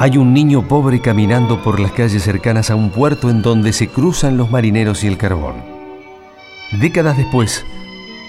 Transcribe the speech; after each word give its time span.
hay 0.00 0.16
un 0.16 0.32
niño 0.32 0.66
pobre 0.66 1.02
caminando 1.02 1.62
por 1.62 1.78
las 1.78 1.92
calles 1.92 2.22
cercanas 2.22 2.70
a 2.70 2.74
un 2.74 2.88
puerto 2.88 3.28
en 3.28 3.42
donde 3.42 3.74
se 3.74 3.88
cruzan 3.88 4.38
los 4.38 4.50
marineros 4.50 5.04
y 5.04 5.08
el 5.08 5.18
carbón. 5.18 5.56
Décadas 6.72 7.18
después, 7.18 7.66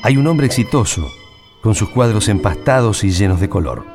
hay 0.03 0.17
un 0.17 0.27
hombre 0.27 0.47
exitoso, 0.47 1.09
con 1.61 1.73
sus 1.73 1.87
cuadros 1.87 2.27
empastados 2.27 3.05
y 3.05 3.11
llenos 3.11 3.39
de 3.39 3.47
color. 3.47 3.85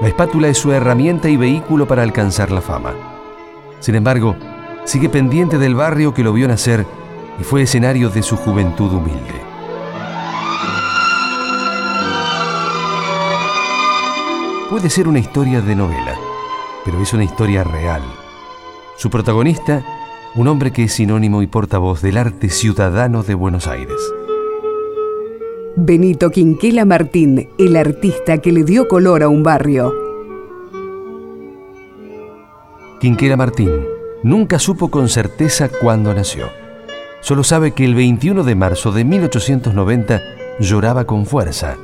La 0.00 0.08
espátula 0.08 0.48
es 0.48 0.58
su 0.58 0.72
herramienta 0.72 1.28
y 1.28 1.36
vehículo 1.36 1.86
para 1.86 2.02
alcanzar 2.02 2.50
la 2.50 2.60
fama. 2.60 2.94
Sin 3.78 3.94
embargo, 3.94 4.34
sigue 4.82 5.08
pendiente 5.08 5.58
del 5.58 5.76
barrio 5.76 6.14
que 6.14 6.24
lo 6.24 6.32
vio 6.32 6.48
nacer 6.48 6.84
y 7.38 7.44
fue 7.44 7.62
escenario 7.62 8.10
de 8.10 8.24
su 8.24 8.36
juventud 8.36 8.92
humilde. 8.92 9.40
Puede 14.68 14.90
ser 14.90 15.06
una 15.06 15.20
historia 15.20 15.60
de 15.60 15.76
novela, 15.76 16.18
pero 16.86 17.02
es 17.02 17.12
una 17.12 17.24
historia 17.24 17.64
real. 17.64 18.00
Su 18.96 19.10
protagonista, 19.10 19.84
un 20.36 20.46
hombre 20.46 20.70
que 20.70 20.84
es 20.84 20.92
sinónimo 20.92 21.42
y 21.42 21.48
portavoz 21.48 22.00
del 22.00 22.16
arte 22.16 22.48
ciudadano 22.48 23.24
de 23.24 23.34
Buenos 23.34 23.66
Aires. 23.66 23.96
Benito 25.74 26.30
Quinquela 26.30 26.84
Martín, 26.84 27.48
el 27.58 27.76
artista 27.76 28.38
que 28.38 28.52
le 28.52 28.62
dio 28.62 28.86
color 28.86 29.24
a 29.24 29.28
un 29.28 29.42
barrio. 29.42 29.92
Quinquela 33.00 33.36
Martín 33.36 33.72
nunca 34.22 34.60
supo 34.60 34.88
con 34.88 35.08
certeza 35.08 35.68
cuándo 35.68 36.14
nació. 36.14 36.46
Solo 37.20 37.42
sabe 37.42 37.72
que 37.72 37.84
el 37.84 37.96
21 37.96 38.44
de 38.44 38.54
marzo 38.54 38.92
de 38.92 39.04
1890 39.04 40.22
lloraba 40.60 41.04
con 41.04 41.26
fuerza, 41.26 41.76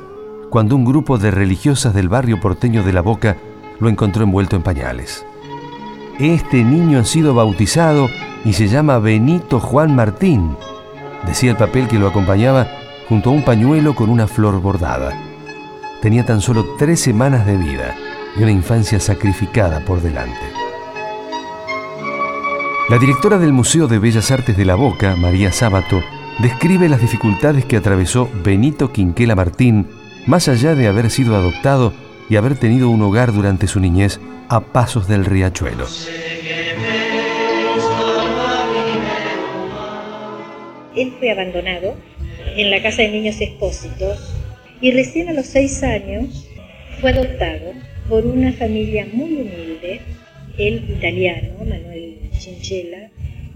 cuando 0.49 0.77
un 0.77 0.85
grupo 0.85 1.17
de 1.17 1.29
religiosas 1.29 1.93
del 1.93 2.07
barrio 2.07 2.39
porteño 2.39 2.83
de 2.83 2.93
La 2.93 3.01
Boca 3.01 3.35
lo 3.79 3.89
encontró 3.89 4.23
envuelto 4.23 4.55
en 4.55 4.63
pañales. 4.63 5.25
Este 6.19 6.63
niño 6.63 6.99
ha 6.99 7.05
sido 7.05 7.33
bautizado 7.33 8.09
y 8.45 8.53
se 8.53 8.67
llama 8.67 8.99
Benito 8.99 9.59
Juan 9.59 9.95
Martín, 9.95 10.55
decía 11.25 11.51
el 11.51 11.57
papel 11.57 11.87
que 11.87 11.97
lo 11.97 12.07
acompañaba 12.07 12.67
junto 13.09 13.29
a 13.29 13.33
un 13.33 13.43
pañuelo 13.43 13.95
con 13.95 14.09
una 14.09 14.27
flor 14.27 14.61
bordada. 14.61 15.17
Tenía 16.01 16.25
tan 16.25 16.41
solo 16.41 16.65
tres 16.77 16.99
semanas 16.99 17.45
de 17.45 17.57
vida 17.57 17.95
y 18.37 18.43
una 18.43 18.51
infancia 18.51 18.99
sacrificada 18.99 19.79
por 19.85 20.01
delante. 20.01 20.39
La 22.89 22.97
directora 22.99 23.37
del 23.37 23.53
Museo 23.53 23.87
de 23.87 23.97
Bellas 23.97 24.29
Artes 24.29 24.57
de 24.57 24.65
La 24.65 24.75
Boca, 24.75 25.15
María 25.15 25.51
Sábato, 25.51 26.01
describe 26.39 26.89
las 26.89 27.01
dificultades 27.01 27.65
que 27.65 27.77
atravesó 27.77 28.29
Benito 28.43 28.91
Quinquela 28.91 29.35
Martín, 29.35 29.87
más 30.27 30.47
allá 30.47 30.75
de 30.75 30.87
haber 30.87 31.09
sido 31.09 31.35
adoptado 31.35 31.93
y 32.33 32.35
haber 32.35 32.57
tenido 32.57 32.89
un 32.89 32.99
hogar 33.03 33.31
durante 33.31 33.67
su 33.67 33.79
niñez 33.79 34.19
a 34.49 34.59
pasos 34.59 35.07
del 35.07 35.23
riachuelo. 35.23 35.85
Él 40.95 41.13
fue 41.19 41.29
abandonado 41.29 41.95
en 42.57 42.71
la 42.71 42.81
casa 42.81 43.03
de 43.03 43.09
niños 43.09 43.39
expósitos 43.39 44.33
y 44.81 44.89
recién 44.93 45.29
a 45.29 45.33
los 45.33 45.45
seis 45.45 45.83
años 45.83 46.49
fue 46.99 47.11
adoptado 47.11 47.73
por 48.09 48.25
una 48.25 48.51
familia 48.53 49.07
muy 49.13 49.33
humilde, 49.33 50.01
él 50.57 50.85
italiano, 50.89 51.53
Manuel 51.59 52.17
Chinchella, 52.35 53.11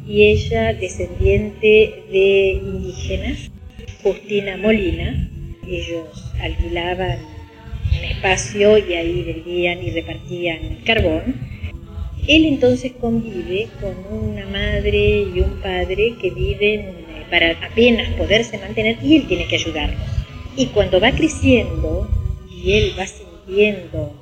y 0.08 0.22
ella 0.26 0.76
descendiente 0.76 2.04
de 2.12 2.62
indígenas, 2.64 3.50
Justina 4.04 4.56
Molina. 4.56 5.32
Ellos 5.68 6.32
alquilaban 6.40 7.37
un 7.98 8.06
espacio 8.06 8.78
y 8.78 8.94
ahí 8.94 9.24
vendían 9.24 9.84
y 9.84 9.92
repartían 9.92 10.80
carbón. 10.86 11.36
Él 12.28 12.46
entonces 12.46 12.92
convive 13.00 13.70
con 13.80 13.96
una 14.12 14.46
madre 14.48 15.22
y 15.34 15.40
un 15.40 15.62
padre 15.62 16.14
que 16.22 16.30
viven 16.32 16.82
eh, 16.82 17.26
para 17.30 17.52
apenas 17.66 18.10
poderse 18.16 18.58
mantener 18.58 18.98
y 19.02 19.18
él 19.18 19.28
tiene 19.28 19.48
que 19.48 19.56
ayudarlos. 19.56 20.00
Y 20.56 20.68
cuando 20.68 21.00
va 21.00 21.12
creciendo 21.12 22.10
y 22.52 22.74
él 22.74 22.94
va 23.00 23.08
sintiendo 23.08 24.14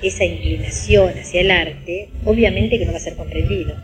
esa 0.00 0.24
inclinación 0.24 1.10
hacia 1.18 1.40
el 1.42 1.50
arte, 1.50 2.08
obviamente 2.24 2.78
que 2.78 2.86
no 2.86 2.92
va 2.92 2.98
a 2.98 3.00
ser 3.00 3.16
comprendido, 3.16 3.74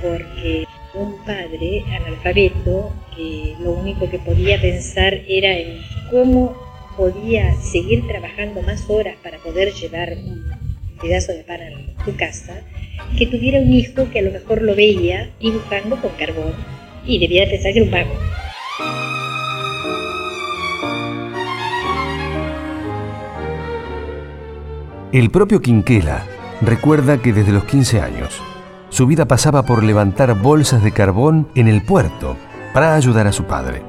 porque 0.00 0.64
un 0.94 1.16
padre 1.24 1.84
analfabeto 1.90 2.92
que 3.16 3.54
lo 3.60 3.72
único 3.72 4.08
que 4.08 4.18
podía 4.18 4.60
pensar 4.60 5.14
era 5.28 5.56
en 5.56 5.80
cómo 6.10 6.63
podía 6.96 7.54
seguir 7.60 8.06
trabajando 8.06 8.62
más 8.62 8.88
horas 8.88 9.16
para 9.22 9.38
poder 9.38 9.72
llevar 9.72 10.14
un 10.16 10.44
pedazo 11.00 11.32
de 11.32 11.44
pan 11.44 11.60
a 11.60 12.04
su 12.04 12.16
casa, 12.16 12.62
que 13.18 13.26
tuviera 13.26 13.60
un 13.60 13.72
hijo 13.72 14.08
que 14.10 14.20
a 14.20 14.22
lo 14.22 14.30
mejor 14.30 14.62
lo 14.62 14.74
veía 14.74 15.30
dibujando 15.40 16.00
con 16.00 16.10
carbón 16.12 16.54
y 17.04 17.18
debía 17.18 17.48
pensar 17.48 17.72
que 17.72 17.78
era 17.80 17.86
un 17.86 17.90
vago. 17.90 18.14
El 25.12 25.30
propio 25.30 25.60
Quinquela 25.60 26.26
recuerda 26.60 27.22
que 27.22 27.32
desde 27.32 27.52
los 27.52 27.64
15 27.64 28.00
años 28.00 28.42
su 28.88 29.06
vida 29.06 29.26
pasaba 29.26 29.64
por 29.64 29.82
levantar 29.82 30.40
bolsas 30.40 30.82
de 30.82 30.92
carbón 30.92 31.48
en 31.54 31.68
el 31.68 31.82
puerto 31.82 32.36
para 32.72 32.96
ayudar 32.96 33.26
a 33.26 33.32
su 33.32 33.44
padre. 33.44 33.82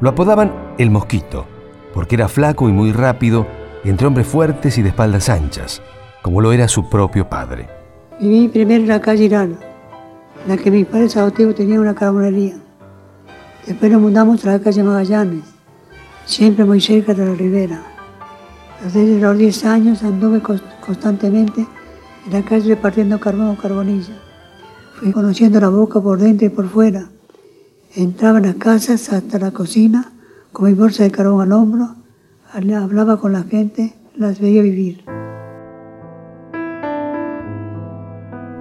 Lo 0.00 0.10
apodaban 0.10 0.52
el 0.78 0.90
mosquito, 0.90 1.46
porque 1.96 2.14
era 2.14 2.28
flaco 2.28 2.68
y 2.68 2.72
muy 2.72 2.92
rápido, 2.92 3.46
entre 3.82 4.06
hombres 4.06 4.26
fuertes 4.26 4.76
y 4.76 4.82
de 4.82 4.90
espaldas 4.90 5.30
anchas, 5.30 5.80
como 6.20 6.42
lo 6.42 6.52
era 6.52 6.68
su 6.68 6.90
propio 6.90 7.26
padre. 7.26 7.70
Viví 8.20 8.48
primero 8.48 8.82
en 8.82 8.88
la 8.88 9.00
calle 9.00 9.24
Irán, 9.24 9.58
en 10.42 10.48
la 10.48 10.58
que 10.58 10.70
mi 10.70 10.84
padre 10.84 11.08
adoptivo 11.16 11.54
tenía 11.54 11.80
una 11.80 11.94
carbonería. 11.94 12.56
Después 13.66 13.90
nos 13.90 14.02
mudamos 14.02 14.44
a 14.44 14.52
la 14.52 14.58
calle 14.58 14.82
Magallanes, 14.82 15.44
siempre 16.26 16.66
muy 16.66 16.82
cerca 16.82 17.14
de 17.14 17.24
la 17.24 17.34
ribera. 17.34 17.80
Desde 18.84 19.18
los 19.18 19.38
10 19.38 19.64
años 19.64 20.02
anduve 20.02 20.42
constantemente 20.84 21.66
en 22.26 22.32
la 22.34 22.42
calle 22.42 22.74
repartiendo 22.74 23.18
carbón 23.18 23.48
o 23.48 23.56
carbonilla. 23.56 24.20
Fui 24.96 25.12
conociendo 25.12 25.58
la 25.60 25.70
boca 25.70 25.98
por 25.98 26.18
dentro 26.18 26.46
y 26.46 26.50
por 26.50 26.68
fuera. 26.68 27.08
Entraba 27.94 28.36
en 28.36 28.48
las 28.48 28.56
casas 28.56 29.10
hasta 29.14 29.38
la 29.38 29.50
cocina 29.50 30.12
con 30.56 30.70
mi 30.70 30.72
bolsa 30.72 31.02
de 31.02 31.10
carbón 31.10 31.42
al 31.42 31.52
hombro, 31.52 31.96
hablaba 32.50 33.20
con 33.20 33.34
la 33.34 33.42
gente, 33.42 33.92
las 34.16 34.40
veía 34.40 34.62
vivir. 34.62 35.04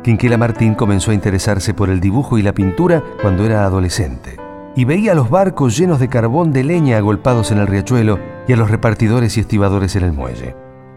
Quinquela 0.03 0.37
Martín 0.37 0.75
comenzó 0.75 1.11
a 1.11 1.13
interesarse 1.13 1.73
por 1.73 1.89
el 1.89 2.01
dibujo 2.01 2.37
y 2.37 2.41
la 2.41 2.51
pintura 2.51 3.01
cuando 3.21 3.45
era 3.45 3.63
adolescente 3.63 4.35
y 4.75 4.83
veía 4.83 5.15
los 5.15 5.29
barcos 5.29 5.77
llenos 5.77 6.01
de 6.01 6.09
carbón 6.09 6.51
de 6.51 6.65
leña 6.65 6.97
agolpados 6.97 7.53
en 7.53 7.59
el 7.59 7.67
riachuelo 7.67 8.19
y 8.45 8.51
a 8.51 8.57
los 8.57 8.69
repartidores 8.69 9.37
y 9.37 9.39
estibadores 9.39 9.95
en 9.95 10.03
el 10.03 10.11
muelle. 10.11 10.53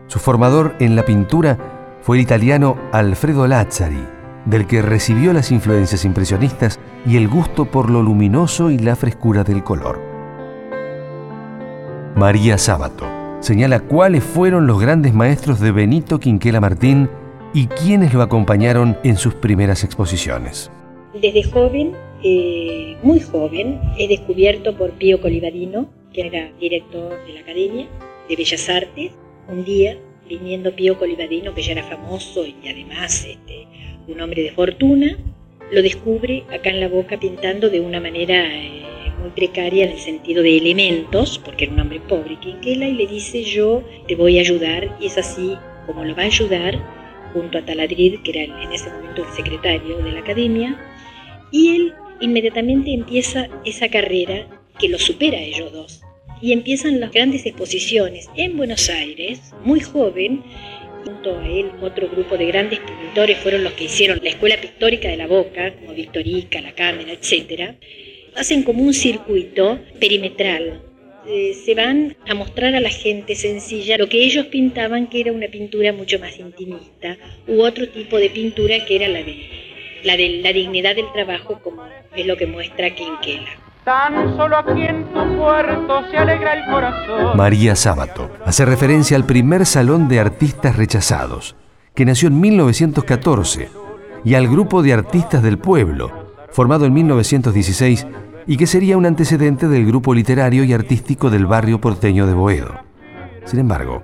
Su 0.08 0.18
formador 0.18 0.74
en 0.80 0.96
la 0.96 1.04
pintura 1.04 1.58
fue 2.02 2.16
el 2.16 2.24
italiano 2.24 2.76
Alfredo 2.90 3.46
Lazzari, 3.46 4.04
del 4.46 4.66
que 4.66 4.82
recibió 4.82 5.32
las 5.32 5.52
influencias 5.52 6.04
impresionistas 6.04 6.80
y 7.06 7.16
el 7.18 7.28
gusto 7.28 7.66
por 7.66 7.88
lo 7.88 8.02
luminoso 8.02 8.72
y 8.72 8.78
la 8.78 8.96
frescura 8.96 9.44
del 9.44 9.62
color. 9.62 10.07
María 12.18 12.58
Sábato 12.58 13.06
señala 13.38 13.78
cuáles 13.78 14.24
fueron 14.24 14.66
los 14.66 14.80
grandes 14.80 15.14
maestros 15.14 15.60
de 15.60 15.70
Benito 15.70 16.18
Quinquela 16.18 16.60
Martín 16.60 17.08
y 17.54 17.68
quiénes 17.68 18.12
lo 18.12 18.22
acompañaron 18.22 18.98
en 19.04 19.16
sus 19.16 19.34
primeras 19.34 19.84
exposiciones. 19.84 20.68
Desde 21.14 21.44
joven, 21.44 21.92
eh, 22.24 22.96
muy 23.04 23.20
joven, 23.20 23.80
he 23.96 24.08
descubierto 24.08 24.76
por 24.76 24.90
Pío 24.94 25.20
Colivadino, 25.20 25.88
que 26.12 26.26
era 26.26 26.50
director 26.58 27.24
de 27.24 27.34
la 27.34 27.40
Academia 27.42 27.86
de 28.28 28.34
Bellas 28.34 28.68
Artes, 28.68 29.12
un 29.48 29.64
día 29.64 29.96
viniendo 30.28 30.74
Pío 30.74 30.98
Colivadino, 30.98 31.54
que 31.54 31.62
ya 31.62 31.70
era 31.70 31.84
famoso 31.84 32.44
y 32.44 32.56
además 32.68 33.24
este, 33.30 33.68
un 34.08 34.20
hombre 34.20 34.42
de 34.42 34.50
fortuna, 34.50 35.16
lo 35.70 35.82
descubre 35.82 36.42
acá 36.52 36.70
en 36.70 36.80
la 36.80 36.88
boca 36.88 37.16
pintando 37.20 37.70
de 37.70 37.78
una 37.78 38.00
manera 38.00 38.34
eh, 38.34 38.87
muy 39.18 39.30
precaria 39.30 39.84
en 39.84 39.92
el 39.92 39.98
sentido 39.98 40.42
de 40.42 40.56
elementos, 40.56 41.38
porque 41.38 41.64
era 41.64 41.74
un 41.74 41.80
hombre 41.80 42.00
pobre, 42.00 42.38
Quinquela, 42.40 42.88
y 42.88 42.94
le 42.94 43.06
dice 43.06 43.42
yo 43.42 43.82
te 44.06 44.14
voy 44.14 44.38
a 44.38 44.40
ayudar, 44.40 44.96
y 45.00 45.06
es 45.06 45.18
así 45.18 45.56
como 45.86 46.04
lo 46.04 46.14
va 46.14 46.22
a 46.22 46.26
ayudar 46.26 46.78
junto 47.32 47.58
a 47.58 47.64
Taladrid, 47.64 48.20
que 48.22 48.30
era 48.30 48.62
en 48.62 48.72
ese 48.72 48.90
momento 48.90 49.24
el 49.24 49.34
secretario 49.34 49.98
de 49.98 50.12
la 50.12 50.20
academia, 50.20 50.78
y 51.50 51.68
él 51.74 51.94
inmediatamente 52.20 52.92
empieza 52.92 53.48
esa 53.64 53.88
carrera 53.88 54.46
que 54.78 54.88
lo 54.88 54.98
supera 54.98 55.38
a 55.38 55.42
ellos 55.42 55.72
dos. 55.72 56.02
Y 56.40 56.52
empiezan 56.52 57.00
las 57.00 57.10
grandes 57.10 57.46
exposiciones 57.46 58.28
en 58.36 58.56
Buenos 58.56 58.88
Aires, 58.88 59.52
muy 59.64 59.80
joven, 59.80 60.42
junto 61.04 61.38
a 61.38 61.46
él 61.48 61.70
otro 61.80 62.08
grupo 62.08 62.36
de 62.36 62.46
grandes 62.46 62.80
pintores 62.80 63.38
fueron 63.38 63.64
los 63.64 63.72
que 63.72 63.84
hicieron 63.84 64.20
la 64.22 64.30
Escuela 64.30 64.60
Pictórica 64.60 65.08
de 65.08 65.16
la 65.16 65.26
Boca, 65.26 65.74
como 65.74 65.94
Victorica, 65.94 66.60
La 66.60 66.72
Cámara, 66.72 67.12
etc. 67.12 67.74
Hacen 68.38 68.62
como 68.62 68.82
un 68.82 68.94
circuito 68.94 69.78
perimetral 69.98 70.80
eh, 71.30 71.54
se 71.62 71.74
van 71.74 72.16
a 72.26 72.34
mostrar 72.34 72.74
a 72.74 72.80
la 72.80 72.88
gente 72.88 73.34
sencilla 73.34 73.98
lo 73.98 74.08
que 74.08 74.24
ellos 74.24 74.46
pintaban 74.46 75.08
que 75.08 75.20
era 75.20 75.30
una 75.30 75.48
pintura 75.48 75.92
mucho 75.92 76.18
más 76.18 76.38
intimista 76.38 77.18
u 77.46 77.60
otro 77.60 77.86
tipo 77.88 78.16
de 78.16 78.30
pintura 78.30 78.76
que 78.86 78.96
era 78.96 79.08
la 79.08 79.18
de 79.18 79.36
la, 80.04 80.16
de, 80.16 80.40
la 80.42 80.52
dignidad 80.52 80.96
del 80.96 81.12
trabajo 81.12 81.60
como 81.62 81.82
es 82.16 82.26
lo 82.26 82.36
que 82.38 82.46
muestra 82.46 82.94
Quinquela. 82.94 83.50
Tan 83.84 84.36
solo 84.36 84.56
aquí 84.56 84.82
en 84.82 85.04
tu 85.12 85.36
puerto 85.36 86.10
se 86.10 86.16
alegra 86.16 86.54
el 86.54 86.64
corazón. 86.70 87.36
María 87.36 87.76
Sábato 87.76 88.30
hace 88.44 88.64
referencia 88.64 89.16
al 89.16 89.26
primer 89.26 89.66
salón 89.66 90.08
de 90.08 90.20
artistas 90.20 90.76
rechazados, 90.76 91.56
que 91.94 92.06
nació 92.06 92.28
en 92.28 92.40
1914, 92.40 93.68
y 94.24 94.34
al 94.34 94.48
grupo 94.48 94.82
de 94.82 94.92
artistas 94.94 95.42
del 95.42 95.58
pueblo, 95.58 96.10
formado 96.52 96.86
en 96.86 96.94
1916 96.94 98.06
y 98.48 98.56
que 98.56 98.66
sería 98.66 98.96
un 98.96 99.04
antecedente 99.04 99.68
del 99.68 99.84
grupo 99.84 100.14
literario 100.14 100.64
y 100.64 100.72
artístico 100.72 101.28
del 101.28 101.44
barrio 101.44 101.82
porteño 101.82 102.26
de 102.26 102.32
Boedo. 102.32 102.74
Sin 103.44 103.60
embargo, 103.60 104.02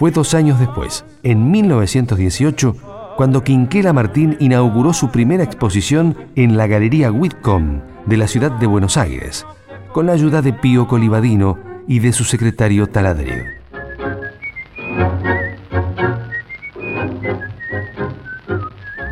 fue 0.00 0.10
dos 0.10 0.34
años 0.34 0.58
después, 0.58 1.04
en 1.22 1.52
1918, 1.52 2.76
cuando 3.16 3.44
Quinquela 3.44 3.92
Martín 3.92 4.36
inauguró 4.40 4.92
su 4.92 5.12
primera 5.12 5.44
exposición 5.44 6.16
en 6.34 6.56
la 6.56 6.66
Galería 6.66 7.12
Whitcomb 7.12 7.82
de 8.04 8.16
la 8.16 8.26
ciudad 8.26 8.50
de 8.50 8.66
Buenos 8.66 8.96
Aires, 8.96 9.46
con 9.92 10.06
la 10.06 10.12
ayuda 10.12 10.42
de 10.42 10.52
Pío 10.52 10.88
Colibadino 10.88 11.56
y 11.86 12.00
de 12.00 12.12
su 12.12 12.24
secretario 12.24 12.88
Taladrid. 12.88 13.44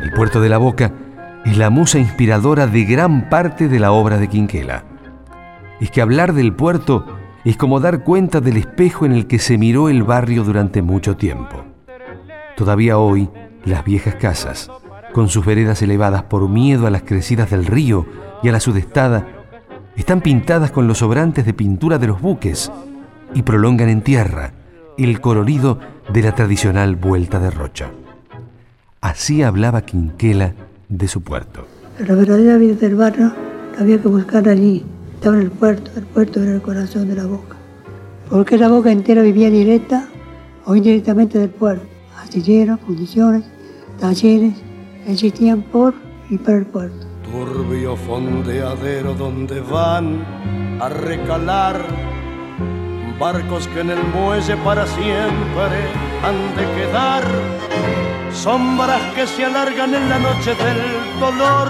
El 0.01 0.11
puerto 0.11 0.41
de 0.41 0.49
la 0.49 0.57
Boca 0.57 0.91
es 1.45 1.57
la 1.57 1.69
musa 1.69 1.99
inspiradora 1.99 2.67
de 2.67 2.85
gran 2.85 3.29
parte 3.29 3.67
de 3.67 3.79
la 3.79 3.91
obra 3.91 4.17
de 4.17 4.27
Quinquela. 4.27 4.85
Es 5.79 5.91
que 5.91 6.01
hablar 6.01 6.33
del 6.33 6.53
puerto 6.53 7.05
es 7.43 7.57
como 7.57 7.79
dar 7.79 8.03
cuenta 8.03 8.39
del 8.39 8.57
espejo 8.57 9.05
en 9.05 9.11
el 9.11 9.27
que 9.27 9.39
se 9.39 9.57
miró 9.57 9.89
el 9.89 10.03
barrio 10.03 10.43
durante 10.43 10.81
mucho 10.81 11.17
tiempo. 11.17 11.63
Todavía 12.55 12.97
hoy, 12.97 13.29
las 13.65 13.83
viejas 13.83 14.15
casas, 14.15 14.71
con 15.11 15.27
sus 15.27 15.45
veredas 15.45 15.81
elevadas 15.81 16.23
por 16.23 16.47
miedo 16.47 16.87
a 16.87 16.91
las 16.91 17.03
crecidas 17.03 17.49
del 17.49 17.65
río 17.65 18.05
y 18.41 18.49
a 18.49 18.51
la 18.53 18.61
sudestada, 18.61 19.27
están 19.97 20.21
pintadas 20.21 20.71
con 20.71 20.87
los 20.87 20.99
sobrantes 20.99 21.45
de 21.45 21.53
pintura 21.53 21.97
de 21.97 22.07
los 22.07 22.21
buques 22.21 22.71
y 23.33 23.41
prolongan 23.41 23.89
en 23.89 24.01
tierra 24.01 24.53
el 24.97 25.19
colorido 25.19 25.79
de 26.11 26.21
la 26.21 26.33
tradicional 26.33 26.95
vuelta 26.95 27.39
de 27.39 27.51
rocha. 27.51 27.91
Así 29.01 29.43
hablaba 29.43 29.81
Quinquela 29.81 30.53
de 30.97 31.07
su 31.07 31.21
puerto. 31.21 31.65
La 31.99 32.15
verdadera 32.15 32.57
vida 32.57 32.75
del 32.75 32.95
barrio 32.95 33.33
la 33.73 33.81
había 33.81 34.01
que 34.01 34.07
buscar 34.07 34.47
allí. 34.47 34.83
Estaba 35.15 35.37
en 35.37 35.43
el 35.43 35.51
puerto, 35.51 35.91
el 35.95 36.03
puerto 36.03 36.41
era 36.41 36.53
el 36.53 36.61
corazón 36.61 37.07
de 37.09 37.15
la 37.15 37.25
boca. 37.25 37.55
Porque 38.29 38.57
la 38.57 38.69
boca 38.69 38.91
entera 38.91 39.21
vivía 39.21 39.49
directa 39.49 40.07
o 40.65 40.75
indirectamente 40.75 41.39
del 41.39 41.49
puerto. 41.49 41.85
Astilleros, 42.17 42.79
fundiciones, 42.81 43.43
talleres 43.99 44.53
existían 45.07 45.61
por 45.61 45.93
y 46.29 46.37
para 46.37 46.59
el 46.59 46.65
puerto. 46.65 47.07
Turbio 47.23 47.95
fondeadero 47.95 49.13
donde 49.15 49.59
van 49.61 50.23
a 50.79 50.89
recalar 50.89 51.83
barcos 53.19 53.67
que 53.69 53.81
en 53.81 53.89
el 53.91 54.03
muelle 54.03 54.55
para 54.57 54.85
siempre 54.85 55.79
han 56.23 56.55
de 56.55 56.65
quedar 56.75 57.23
sombras 58.33 59.01
que 59.13 59.27
se 59.27 59.45
alargan 59.45 59.93
en 59.93 60.09
la 60.09 60.19
noche 60.19 60.55
del 60.55 61.19
dolor, 61.19 61.69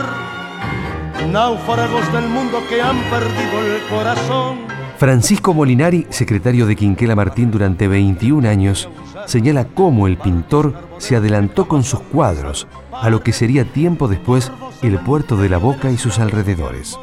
náufragos 1.31 2.11
del 2.13 2.27
mundo 2.27 2.59
que 2.69 2.81
han 2.81 2.97
perdido 3.03 3.75
el 3.75 3.81
corazón. 3.89 4.59
Francisco 4.97 5.53
Molinari, 5.53 6.07
secretario 6.09 6.65
de 6.65 6.75
Quinquela 6.75 7.15
Martín 7.15 7.51
durante 7.51 7.87
21 7.87 8.47
años, 8.47 8.89
señala 9.25 9.65
cómo 9.65 10.07
el 10.07 10.17
pintor 10.17 10.73
se 10.97 11.15
adelantó 11.15 11.67
con 11.67 11.83
sus 11.83 11.99
cuadros 11.99 12.67
a 12.91 13.09
lo 13.09 13.21
que 13.21 13.33
sería 13.33 13.65
tiempo 13.65 14.07
después 14.07 14.51
el 14.81 14.99
puerto 14.99 15.35
de 15.35 15.49
la 15.49 15.57
Boca 15.57 15.91
y 15.91 15.97
sus 15.97 16.19
alrededores. 16.19 16.97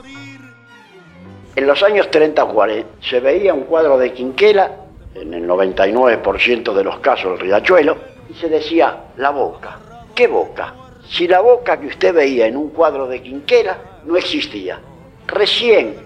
En 1.57 1.67
los 1.67 1.83
años 1.83 2.09
30-40 2.11 2.85
se 3.01 3.21
veía 3.21 3.53
un 3.53 3.65
cuadro 3.65 3.99
de 3.99 4.13
Quinquela, 4.13 4.77
en 5.15 5.35
el 5.35 5.47
99% 5.47 6.73
de 6.73 6.85
los 6.85 7.01
casos 7.01 7.33
el 7.33 7.41
Riachuelo, 7.41 7.99
y 8.31 8.35
se 8.35 8.49
decía 8.49 9.07
la 9.17 9.31
boca. 9.31 9.79
¿Qué 10.15 10.29
boca? 10.29 10.75
Si 11.09 11.27
la 11.27 11.41
boca 11.41 11.81
que 11.81 11.89
usted 11.89 12.15
veía 12.15 12.47
en 12.47 12.57
un 12.57 12.71
cuadro 12.71 13.09
de 13.09 13.21
Quinquela 13.21 13.77
no 14.05 14.17
existía. 14.17 14.79
Recién, 15.27 15.97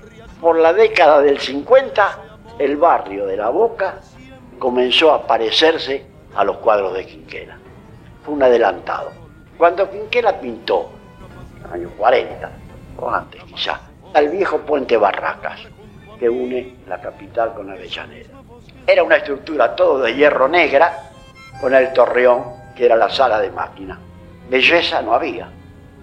por 0.41 0.59
la 0.59 0.73
década 0.73 1.21
del 1.21 1.39
50, 1.39 2.19
el 2.59 2.77
barrio 2.77 3.27
de 3.27 3.37
la 3.37 3.51
boca 3.51 4.01
comenzó 4.59 5.13
a 5.13 5.27
parecerse 5.27 6.07
a 6.35 6.45
los 6.45 6.57
cuadros 6.59 6.95
de 6.95 7.05
Quinquela. 7.05 7.59
Fue 8.25 8.35
un 8.35 8.43
adelantado. 8.43 9.11
Cuando 9.59 9.91
Quinquela 9.91 10.41
pintó, 10.41 10.91
en 11.57 11.63
los 11.63 11.73
años 11.73 11.93
40, 11.99 12.51
o 12.99 13.11
antes 13.11 13.45
quizá, 13.45 13.81
al 14.15 14.29
viejo 14.31 14.59
puente 14.61 14.97
Barracas, 14.97 15.61
que 16.19 16.29
une 16.29 16.77
la 16.89 17.01
capital 17.01 17.53
con 17.55 17.71
Avellaneda. 17.71 18.31
Era 18.87 19.03
una 19.03 19.17
estructura 19.17 19.75
todo 19.75 19.99
de 19.99 20.15
hierro 20.15 20.49
negra, 20.49 21.11
con 21.61 21.75
el 21.75 21.93
torreón, 21.93 22.45
que 22.75 22.87
era 22.87 22.97
la 22.97 23.09
sala 23.09 23.41
de 23.41 23.51
máquina. 23.51 23.99
Belleza 24.49 25.01
no 25.03 25.15
había, 25.15 25.49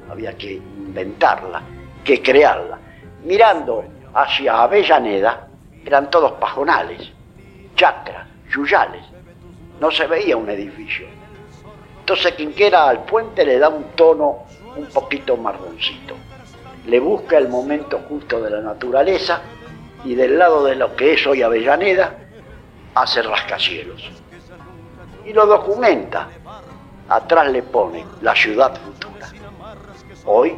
había 0.09 0.35
que 0.37 0.53
inventarla, 0.53 1.61
que 2.03 2.21
crearla. 2.21 2.79
Mirando 3.23 3.83
hacia 4.13 4.63
Avellaneda, 4.63 5.47
eran 5.85 6.09
todos 6.09 6.33
pajonales, 6.33 7.11
chacras, 7.75 8.27
yuyales. 8.53 9.03
No 9.79 9.91
se 9.91 10.07
veía 10.07 10.37
un 10.37 10.49
edificio. 10.49 11.07
Entonces 11.99 12.33
quien 12.33 12.51
quiera 12.53 12.89
al 12.89 13.03
puente 13.03 13.45
le 13.45 13.59
da 13.59 13.69
un 13.69 13.83
tono 13.95 14.45
un 14.75 14.85
poquito 14.87 15.37
marroncito. 15.37 16.15
Le 16.87 16.99
busca 16.99 17.37
el 17.37 17.47
momento 17.47 18.01
justo 18.09 18.41
de 18.41 18.49
la 18.49 18.61
naturaleza 18.61 19.41
y 20.03 20.15
del 20.15 20.37
lado 20.37 20.65
de 20.65 20.75
lo 20.75 20.95
que 20.95 21.13
es 21.13 21.27
hoy 21.27 21.43
Avellaneda 21.43 22.15
hace 22.95 23.21
rascacielos 23.21 24.21
y 25.25 25.33
lo 25.33 25.45
documenta. 25.45 26.27
Atrás 27.09 27.51
le 27.51 27.63
pone 27.63 28.05
la 28.21 28.35
ciudad 28.35 28.73
futura. 28.75 29.27
Hoy, 30.25 30.55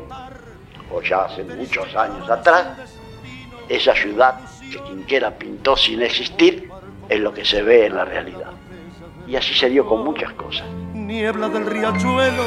o 0.94 1.01
ya 1.01 1.24
hace 1.25 1.44
muchos 1.44 1.95
años 1.95 2.30
atrás, 2.30 2.77
esa 3.69 3.95
ciudad 3.95 4.39
que 4.72 4.79
Quinquera 4.84 5.32
pintó 5.32 5.75
sin 5.75 6.01
existir 6.01 6.70
es 7.10 7.20
lo 7.20 7.34
que 7.34 7.46
se 7.46 7.62
ve 7.62 7.88
en 7.88 7.96
la 7.96 8.05
realidad. 8.05 8.51
Y 9.27 9.36
así 9.36 9.53
se 9.53 9.70
dio 9.70 9.86
con 9.86 10.03
muchas 10.03 10.34
cosas. 10.34 10.67
Niebla 10.93 11.50
del 11.50 11.65
riachuelo, 11.65 12.43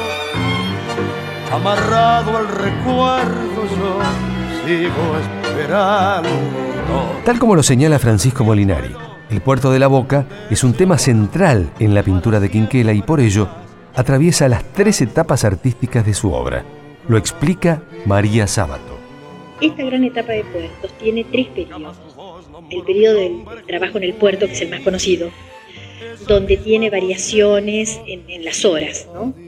amarrado 1.51 2.37
al 2.37 2.47
recuerdo, 2.47 3.63
yo 3.63 3.99
sigo 4.65 5.17
esperando. 5.21 6.29
Tal 7.25 7.39
como 7.39 7.55
lo 7.55 7.63
señala 7.63 7.99
Francisco 7.99 8.43
Molinari, 8.43 8.95
el 9.29 9.41
puerto 9.41 9.71
de 9.71 9.79
la 9.79 9.87
Boca 9.87 10.25
es 10.49 10.63
un 10.63 10.73
tema 10.73 10.97
central 10.97 11.69
en 11.79 11.93
la 11.93 12.03
pintura 12.03 12.39
de 12.39 12.49
Quinquela 12.49 12.93
y 12.93 13.01
por 13.01 13.19
ello 13.19 13.49
atraviesa 13.93 14.47
las 14.47 14.63
tres 14.73 15.01
etapas 15.01 15.43
artísticas 15.43 16.05
de 16.05 16.13
su 16.13 16.31
obra. 16.31 16.63
Lo 17.09 17.17
explica 17.17 17.81
María 18.05 18.47
Sábato. 18.47 18.97
Esta 19.59 19.83
gran 19.83 20.03
etapa 20.03 20.31
de 20.31 20.43
puertos 20.45 20.97
tiene 20.99 21.25
tres 21.25 21.47
periodos. 21.47 21.97
El 22.69 22.83
periodo 22.83 23.19
del 23.19 23.43
trabajo 23.65 23.97
en 23.97 24.03
el 24.03 24.13
puerto, 24.13 24.45
que 24.45 24.53
es 24.53 24.61
el 24.61 24.69
más 24.69 24.81
conocido, 24.81 25.29
donde 26.27 26.57
tiene 26.57 26.89
variaciones 26.89 27.99
en, 28.07 28.45
las 28.45 28.63
horas, 28.65 29.07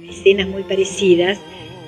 escenas 0.09 0.47
muy 0.47 0.63
parecidas, 0.63 1.39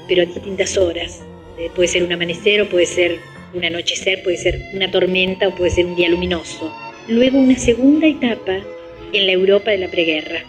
pero 0.08 0.24
a 0.24 0.26
distintas 0.26 0.78
horas. 0.78 1.22
Eh, 1.58 1.70
puede 1.76 1.88
ser 1.88 2.04
un 2.04 2.12
amanecer 2.12 2.62
o 2.62 2.70
puede 2.70 2.86
ser 2.86 3.20
un 3.54 3.66
anochecer, 3.66 4.24
puede 4.24 4.38
ser 4.38 4.62
una 4.74 4.90
tormenta 4.92 5.48
o 5.48 5.56
puede 5.56 5.72
ser 5.72 5.86
un 5.86 5.96
día 5.96 6.10
luminoso 6.10 6.72
luego 7.12 7.40
una 7.40 7.58
segunda 7.58 8.08
etapa 8.08 8.60
en 9.12 9.26
la 9.26 9.34
Europa 9.34 9.72
de 9.72 9.80
la 9.80 9.90
preguerra. 9.90 10.44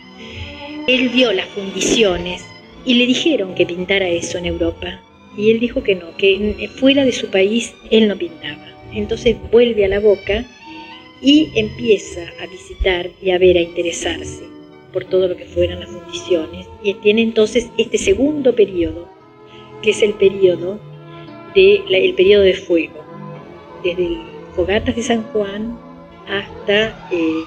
Él 0.87 1.09
vio 1.09 1.33
las 1.33 1.49
fundiciones 1.49 2.45
y 2.85 2.95
le 2.95 3.07
dijeron 3.07 3.55
que 3.55 3.67
pintara 3.67 4.09
eso 4.09 4.39
en 4.39 4.47
Europa. 4.47 5.01
Y 5.37 5.51
él 5.51 5.61
dijo 5.61 5.83
que 5.83 5.97
no, 5.97 6.17
que 6.17 6.69
fuera 6.77 7.05
de 7.05 7.13
su 7.13 7.29
país 7.29 7.75
él 7.91 8.07
no 8.07 8.17
pintaba. 8.17 8.65
Entonces 8.93 9.37
vuelve 9.51 9.85
a 9.85 9.89
la 9.89 9.99
boca 9.99 10.45
y 11.21 11.49
empieza 11.57 12.21
a 12.41 12.47
visitar 12.47 13.11
y 13.21 13.31
a 13.31 13.39
ver, 13.39 13.57
a 13.57 13.63
interesarse 13.63 14.45
por 14.93 15.05
todo 15.05 15.29
lo 15.29 15.37
que 15.37 15.47
fueran 15.47 15.81
las 15.81 15.89
fundiciones. 15.89 16.67
Y 16.85 16.95
tiene 16.95 17.23
entonces 17.23 17.71
este 17.77 17.99
segundo 17.99 18.55
periodo, 18.55 19.09
que 19.83 19.91
es 19.91 20.03
el 20.03 20.15
periodo 20.15 20.79
de, 21.55 21.83
el 21.91 22.15
periodo 22.15 22.43
de 22.43 22.55
fuego, 22.55 23.03
desde 23.83 24.07
el 24.07 24.19
Fogatas 24.55 24.95
de 24.95 25.03
San 25.03 25.23
Juan 25.33 25.79
hasta 26.29 27.09
eh, 27.11 27.45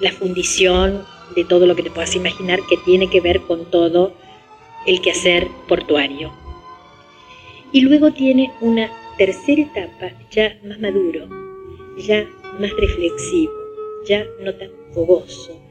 la 0.00 0.12
fundición 0.12 1.04
de 1.34 1.44
todo 1.44 1.66
lo 1.66 1.74
que 1.74 1.82
te 1.82 1.90
puedas 1.90 2.14
imaginar 2.16 2.60
que 2.68 2.76
tiene 2.78 3.08
que 3.08 3.20
ver 3.20 3.40
con 3.42 3.70
todo 3.70 4.12
el 4.86 5.00
quehacer 5.00 5.48
portuario. 5.68 6.32
Y 7.72 7.80
luego 7.80 8.12
tiene 8.12 8.52
una 8.60 8.90
tercera 9.18 9.62
etapa 9.62 10.12
ya 10.30 10.56
más 10.64 10.78
maduro, 10.78 11.28
ya 11.98 12.26
más 12.60 12.70
reflexivo, 12.76 13.52
ya 14.06 14.24
no 14.40 14.54
tan 14.54 14.70
fogoso 14.92 15.66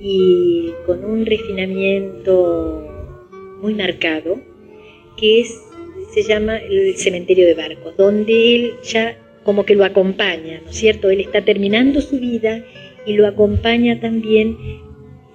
y 0.00 0.72
con 0.86 1.04
un 1.04 1.24
refinamiento 1.24 2.82
muy 3.60 3.74
marcado, 3.74 4.40
que 5.16 5.40
es, 5.40 5.60
se 6.12 6.22
llama 6.22 6.58
el 6.58 6.96
cementerio 6.96 7.46
de 7.46 7.54
barcos, 7.54 7.96
donde 7.96 8.54
él 8.54 8.74
ya 8.82 9.16
como 9.44 9.64
que 9.64 9.74
lo 9.74 9.84
acompaña, 9.84 10.60
¿no 10.64 10.70
es 10.70 10.76
cierto? 10.76 11.10
Él 11.10 11.20
está 11.20 11.44
terminando 11.44 12.00
su 12.00 12.18
vida 12.18 12.64
y 13.06 13.14
lo 13.14 13.26
acompaña 13.26 14.00
también 14.00 14.56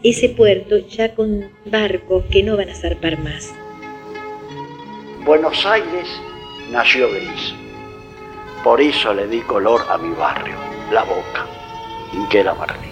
ese 0.04 0.30
puerto 0.30 0.78
ya 0.78 1.14
con 1.14 1.46
barcos 1.66 2.26
que 2.32 2.44
no 2.44 2.58
van 2.58 2.70
a 2.70 2.76
zarpar 2.76 3.20
más. 3.20 3.54
Buenos 5.26 5.66
Aires 5.66 6.08
nació 6.72 7.10
gris. 7.12 7.54
Por 8.64 8.82
eso 8.82 9.14
le 9.14 9.28
di 9.28 9.40
color 9.42 9.82
a 9.90 9.98
mi 9.98 10.14
barrio, 10.16 10.56
la 10.92 11.04
boca, 11.04 11.46
Inquera 12.14 12.54
Martín. 12.54 12.90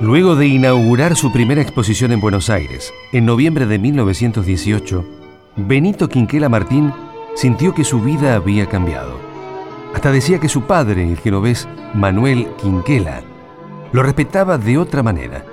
Luego 0.00 0.34
de 0.34 0.46
inaugurar 0.46 1.14
su 1.14 1.30
primera 1.30 1.60
exposición 1.60 2.12
en 2.12 2.20
Buenos 2.20 2.48
Aires, 2.48 2.92
en 3.12 3.26
noviembre 3.26 3.66
de 3.66 3.78
1918, 3.78 5.04
Benito 5.56 6.08
Quinquela 6.08 6.48
Martín 6.48 6.90
sintió 7.34 7.74
que 7.74 7.84
su 7.84 8.00
vida 8.00 8.34
había 8.34 8.66
cambiado. 8.66 9.18
Hasta 9.94 10.12
decía 10.12 10.38
que 10.38 10.48
su 10.48 10.62
padre, 10.62 11.08
el 11.08 11.18
genovés 11.18 11.68
Manuel 11.94 12.48
Quinquela, 12.58 13.22
lo 13.92 14.02
respetaba 14.02 14.56
de 14.58 14.78
otra 14.78 15.02
manera 15.02 15.44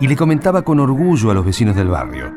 y 0.00 0.08
le 0.08 0.16
comentaba 0.16 0.62
con 0.62 0.80
orgullo 0.80 1.30
a 1.30 1.34
los 1.34 1.44
vecinos 1.44 1.76
del 1.76 1.88
barrio. 1.88 2.32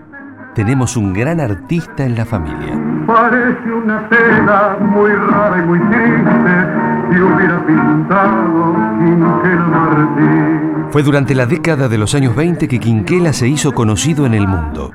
Tenemos 0.56 0.98
un 0.98 1.14
gran 1.14 1.40
artista 1.40 2.06
en 2.06 2.16
la 2.16 2.26
familia. 2.26 2.80
Parece 3.06 3.72
una 3.72 4.08
pena 4.10 4.78
muy 4.80 5.12
rara 5.12 5.58
y 5.58 5.68
muy 5.68 5.80
triste 5.80 7.12
si 7.12 7.22
hubiera 7.22 7.66
pintado 7.66 8.76
Quinquela 9.00 9.68
Martín. 9.68 10.88
Fue 10.92 11.04
durante 11.04 11.36
la 11.36 11.46
década 11.46 11.88
de 11.88 11.98
los 11.98 12.16
años 12.16 12.36
20 12.36 12.68
que 12.68 12.80
Quinquela 12.80 13.34
se 13.34 13.48
hizo 13.48 13.74
conocido 13.74 14.26
en 14.26 14.34
el 14.34 14.48
mundo. 14.48 14.92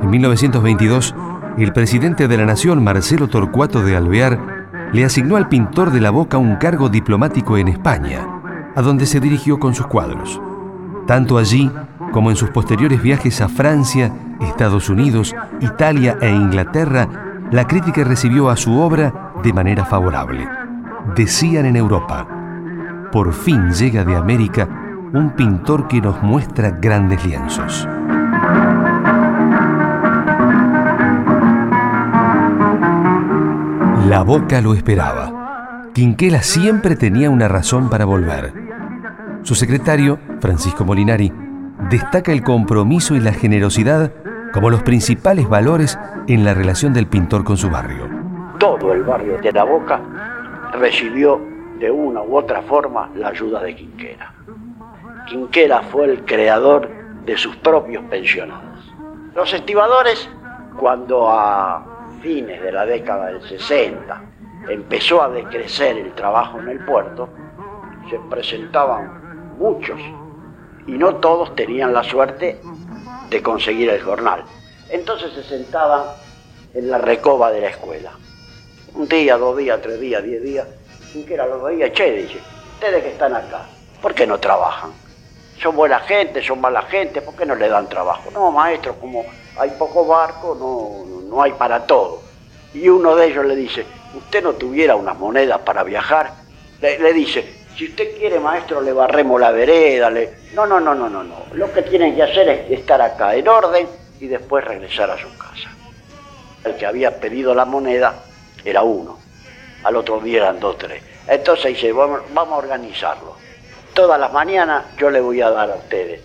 En 0.00 0.08
1922, 0.08 1.14
el 1.58 1.72
presidente 1.72 2.28
de 2.28 2.36
la 2.36 2.46
Nación, 2.46 2.82
Marcelo 2.82 3.28
Torcuato 3.28 3.82
de 3.82 3.96
Alvear, 3.96 4.90
le 4.92 5.04
asignó 5.04 5.36
al 5.36 5.48
pintor 5.48 5.90
de 5.90 6.00
la 6.00 6.10
Boca 6.10 6.38
un 6.38 6.56
cargo 6.56 6.88
diplomático 6.88 7.56
en 7.56 7.68
España 7.68 8.26
a 8.74 8.82
donde 8.82 9.06
se 9.06 9.20
dirigió 9.20 9.58
con 9.58 9.74
sus 9.74 9.86
cuadros. 9.86 10.40
Tanto 11.06 11.38
allí 11.38 11.70
como 12.12 12.30
en 12.30 12.36
sus 12.36 12.50
posteriores 12.50 13.02
viajes 13.02 13.40
a 13.40 13.48
Francia, 13.48 14.12
Estados 14.40 14.88
Unidos, 14.88 15.34
Italia 15.60 16.18
e 16.20 16.30
Inglaterra, 16.30 17.08
la 17.50 17.66
crítica 17.66 18.04
recibió 18.04 18.48
a 18.48 18.56
su 18.56 18.78
obra 18.78 19.32
de 19.42 19.52
manera 19.52 19.84
favorable. 19.84 20.48
Decían 21.16 21.66
en 21.66 21.76
Europa, 21.76 22.26
por 23.12 23.32
fin 23.32 23.70
llega 23.72 24.04
de 24.04 24.16
América 24.16 24.68
un 25.12 25.30
pintor 25.30 25.88
que 25.88 26.00
nos 26.00 26.22
muestra 26.22 26.70
grandes 26.70 27.24
lienzos. 27.24 27.88
La 34.10 34.24
boca 34.24 34.60
lo 34.60 34.74
esperaba. 34.74 35.92
Quinquela 35.94 36.42
siempre 36.42 36.96
tenía 36.96 37.30
una 37.30 37.46
razón 37.46 37.88
para 37.88 38.04
volver. 38.04 38.52
Su 39.44 39.54
secretario, 39.54 40.18
Francisco 40.40 40.84
Molinari, 40.84 41.32
destaca 41.88 42.32
el 42.32 42.42
compromiso 42.42 43.14
y 43.14 43.20
la 43.20 43.32
generosidad 43.32 44.10
como 44.52 44.68
los 44.68 44.82
principales 44.82 45.48
valores 45.48 45.96
en 46.26 46.44
la 46.44 46.54
relación 46.54 46.92
del 46.92 47.06
pintor 47.06 47.44
con 47.44 47.56
su 47.56 47.70
barrio. 47.70 48.08
Todo 48.58 48.92
el 48.92 49.04
barrio 49.04 49.38
de 49.40 49.52
La 49.52 49.62
Boca 49.62 50.00
recibió 50.72 51.40
de 51.78 51.88
una 51.92 52.20
u 52.20 52.36
otra 52.36 52.62
forma 52.62 53.10
la 53.14 53.28
ayuda 53.28 53.62
de 53.62 53.76
Quinquera. 53.76 54.34
Quinquera 55.28 55.82
fue 55.82 56.06
el 56.06 56.24
creador 56.24 56.90
de 57.24 57.36
sus 57.36 57.54
propios 57.58 58.02
pensionados. 58.10 58.92
Los 59.36 59.54
estibadores, 59.54 60.28
cuando 60.76 61.30
a 61.30 61.89
fines 62.20 62.62
de 62.62 62.72
la 62.72 62.86
década 62.86 63.26
del 63.26 63.42
60 63.42 64.22
empezó 64.68 65.22
a 65.22 65.28
decrecer 65.28 65.96
el 65.96 66.12
trabajo 66.12 66.58
en 66.60 66.68
el 66.68 66.84
puerto, 66.84 67.28
se 68.08 68.18
presentaban 68.30 69.56
muchos, 69.58 69.98
y 70.86 70.92
no 70.92 71.16
todos 71.16 71.54
tenían 71.54 71.92
la 71.92 72.02
suerte 72.02 72.60
de 73.28 73.42
conseguir 73.42 73.90
el 73.90 74.02
jornal. 74.02 74.44
Entonces 74.90 75.32
se 75.32 75.42
sentaban 75.42 76.02
en 76.74 76.90
la 76.90 76.98
recoba 76.98 77.50
de 77.50 77.60
la 77.60 77.68
escuela. 77.68 78.12
Un 78.94 79.08
día, 79.08 79.36
dos 79.36 79.56
días, 79.56 79.80
tres 79.80 80.00
días, 80.00 80.22
diez 80.22 80.42
días, 80.42 80.66
sin 81.12 81.24
que 81.24 81.34
era 81.34 81.46
lo 81.46 81.62
veía, 81.62 81.92
che, 81.92 82.10
dice, 82.10 82.40
ustedes 82.74 83.02
que 83.02 83.10
están 83.10 83.34
acá, 83.34 83.66
¿por 84.02 84.14
qué 84.14 84.26
no 84.26 84.38
trabajan? 84.38 84.90
Son 85.62 85.76
buena 85.76 86.00
gente, 86.00 86.42
son 86.42 86.60
mala 86.60 86.82
gente, 86.82 87.22
¿por 87.22 87.34
qué 87.36 87.46
no 87.46 87.54
le 87.54 87.68
dan 87.68 87.88
trabajo? 87.88 88.30
No, 88.32 88.50
maestro, 88.50 88.94
como 88.94 89.24
hay 89.58 89.70
poco 89.78 90.06
barco, 90.06 90.56
no, 90.58 91.19
no 91.30 91.42
hay 91.42 91.52
para 91.52 91.86
todo. 91.86 92.20
Y 92.74 92.88
uno 92.88 93.16
de 93.16 93.28
ellos 93.28 93.46
le 93.46 93.56
dice, 93.56 93.86
¿usted 94.14 94.42
no 94.42 94.52
tuviera 94.54 94.96
unas 94.96 95.16
monedas 95.18 95.60
para 95.60 95.82
viajar? 95.82 96.32
Le, 96.80 97.12
dice, 97.12 97.60
si 97.76 97.86
usted 97.86 98.16
quiere, 98.18 98.40
maestro, 98.40 98.80
le 98.80 98.92
barremos 98.92 99.40
la 99.40 99.50
vereda. 99.50 100.10
No, 100.54 100.66
no, 100.66 100.80
no, 100.80 100.94
no, 100.94 101.08
no, 101.08 101.22
no. 101.22 101.36
Lo 101.52 101.72
que 101.72 101.82
tienen 101.82 102.14
que 102.14 102.22
hacer 102.22 102.48
es 102.48 102.70
estar 102.70 103.00
acá 103.00 103.34
en 103.34 103.46
orden 103.48 103.86
y 104.18 104.26
después 104.26 104.64
regresar 104.64 105.10
a 105.10 105.18
su 105.18 105.28
casa. 105.36 105.70
El 106.64 106.76
que 106.76 106.86
había 106.86 107.18
pedido 107.18 107.54
la 107.54 107.64
moneda 107.64 108.22
era 108.64 108.82
uno. 108.82 109.18
Al 109.84 109.96
otro 109.96 110.20
día 110.20 110.38
eran 110.38 110.60
dos, 110.60 110.76
tres. 110.78 111.02
Entonces 111.26 111.74
dice, 111.74 111.92
vamos, 111.92 112.20
vamos 112.32 112.54
a 112.54 112.58
organizarlo. 112.58 113.36
Todas 113.94 114.20
las 114.20 114.32
mañanas 114.32 114.84
yo 114.98 115.10
le 115.10 115.20
voy 115.20 115.40
a 115.40 115.50
dar 115.50 115.70
a 115.70 115.74
ustedes 115.74 116.20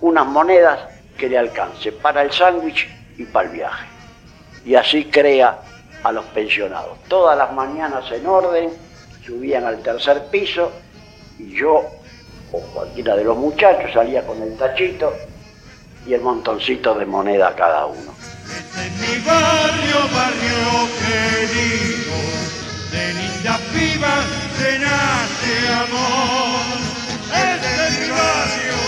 unas 0.00 0.26
monedas 0.26 0.80
que 1.18 1.28
le 1.28 1.36
alcance 1.36 1.92
para 1.92 2.22
el 2.22 2.32
sándwich 2.32 2.88
y 3.18 3.24
para 3.24 3.48
el 3.48 3.54
viaje. 3.54 3.89
Y 4.64 4.74
así 4.74 5.04
crea 5.06 5.58
a 6.02 6.12
los 6.12 6.24
pensionados. 6.26 6.98
Todas 7.08 7.36
las 7.36 7.52
mañanas 7.52 8.04
en 8.12 8.26
orden 8.26 8.70
subían 9.24 9.64
al 9.64 9.82
tercer 9.82 10.26
piso 10.30 10.70
y 11.38 11.56
yo 11.56 11.84
o 12.52 12.60
cualquiera 12.72 13.16
de 13.16 13.24
los 13.24 13.36
muchachos 13.36 13.92
salía 13.92 14.26
con 14.26 14.42
el 14.42 14.56
tachito 14.56 15.12
y 16.06 16.14
el 16.14 16.20
montoncito 16.20 16.94
de 16.94 17.06
moneda 17.06 17.54
cada 17.54 17.86
uno. 17.86 18.14
Este 18.46 18.86
es 18.86 18.92
mi 18.92 19.24
barrio, 19.24 19.96
barrio 20.12 20.88
querido, 21.06 22.16
de 22.90 23.14
lindas 23.14 23.60
pibas 23.72 24.24
se 24.58 24.78
nace 24.78 25.68
amor. 25.72 26.78
Este 27.32 27.86
es 27.86 28.00
mi 28.00 28.10
barrio, 28.10 28.78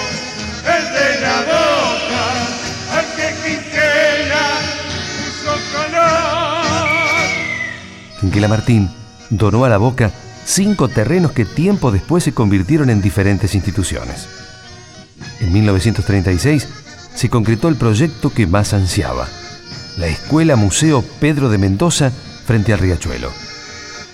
Quinquela 8.22 8.46
Martín 8.46 8.88
donó 9.30 9.64
a 9.64 9.68
la 9.68 9.78
Boca 9.78 10.12
cinco 10.44 10.88
terrenos 10.88 11.32
que 11.32 11.44
tiempo 11.44 11.90
después 11.90 12.22
se 12.22 12.32
convirtieron 12.32 12.88
en 12.88 13.02
diferentes 13.02 13.56
instituciones. 13.56 14.28
En 15.40 15.52
1936 15.52 16.68
se 17.16 17.28
concretó 17.28 17.68
el 17.68 17.74
proyecto 17.74 18.32
que 18.32 18.46
más 18.46 18.74
ansiaba, 18.74 19.26
la 19.98 20.06
Escuela 20.06 20.54
Museo 20.54 21.02
Pedro 21.18 21.48
de 21.48 21.58
Mendoza 21.58 22.12
frente 22.46 22.72
al 22.72 22.78
riachuelo. 22.78 23.28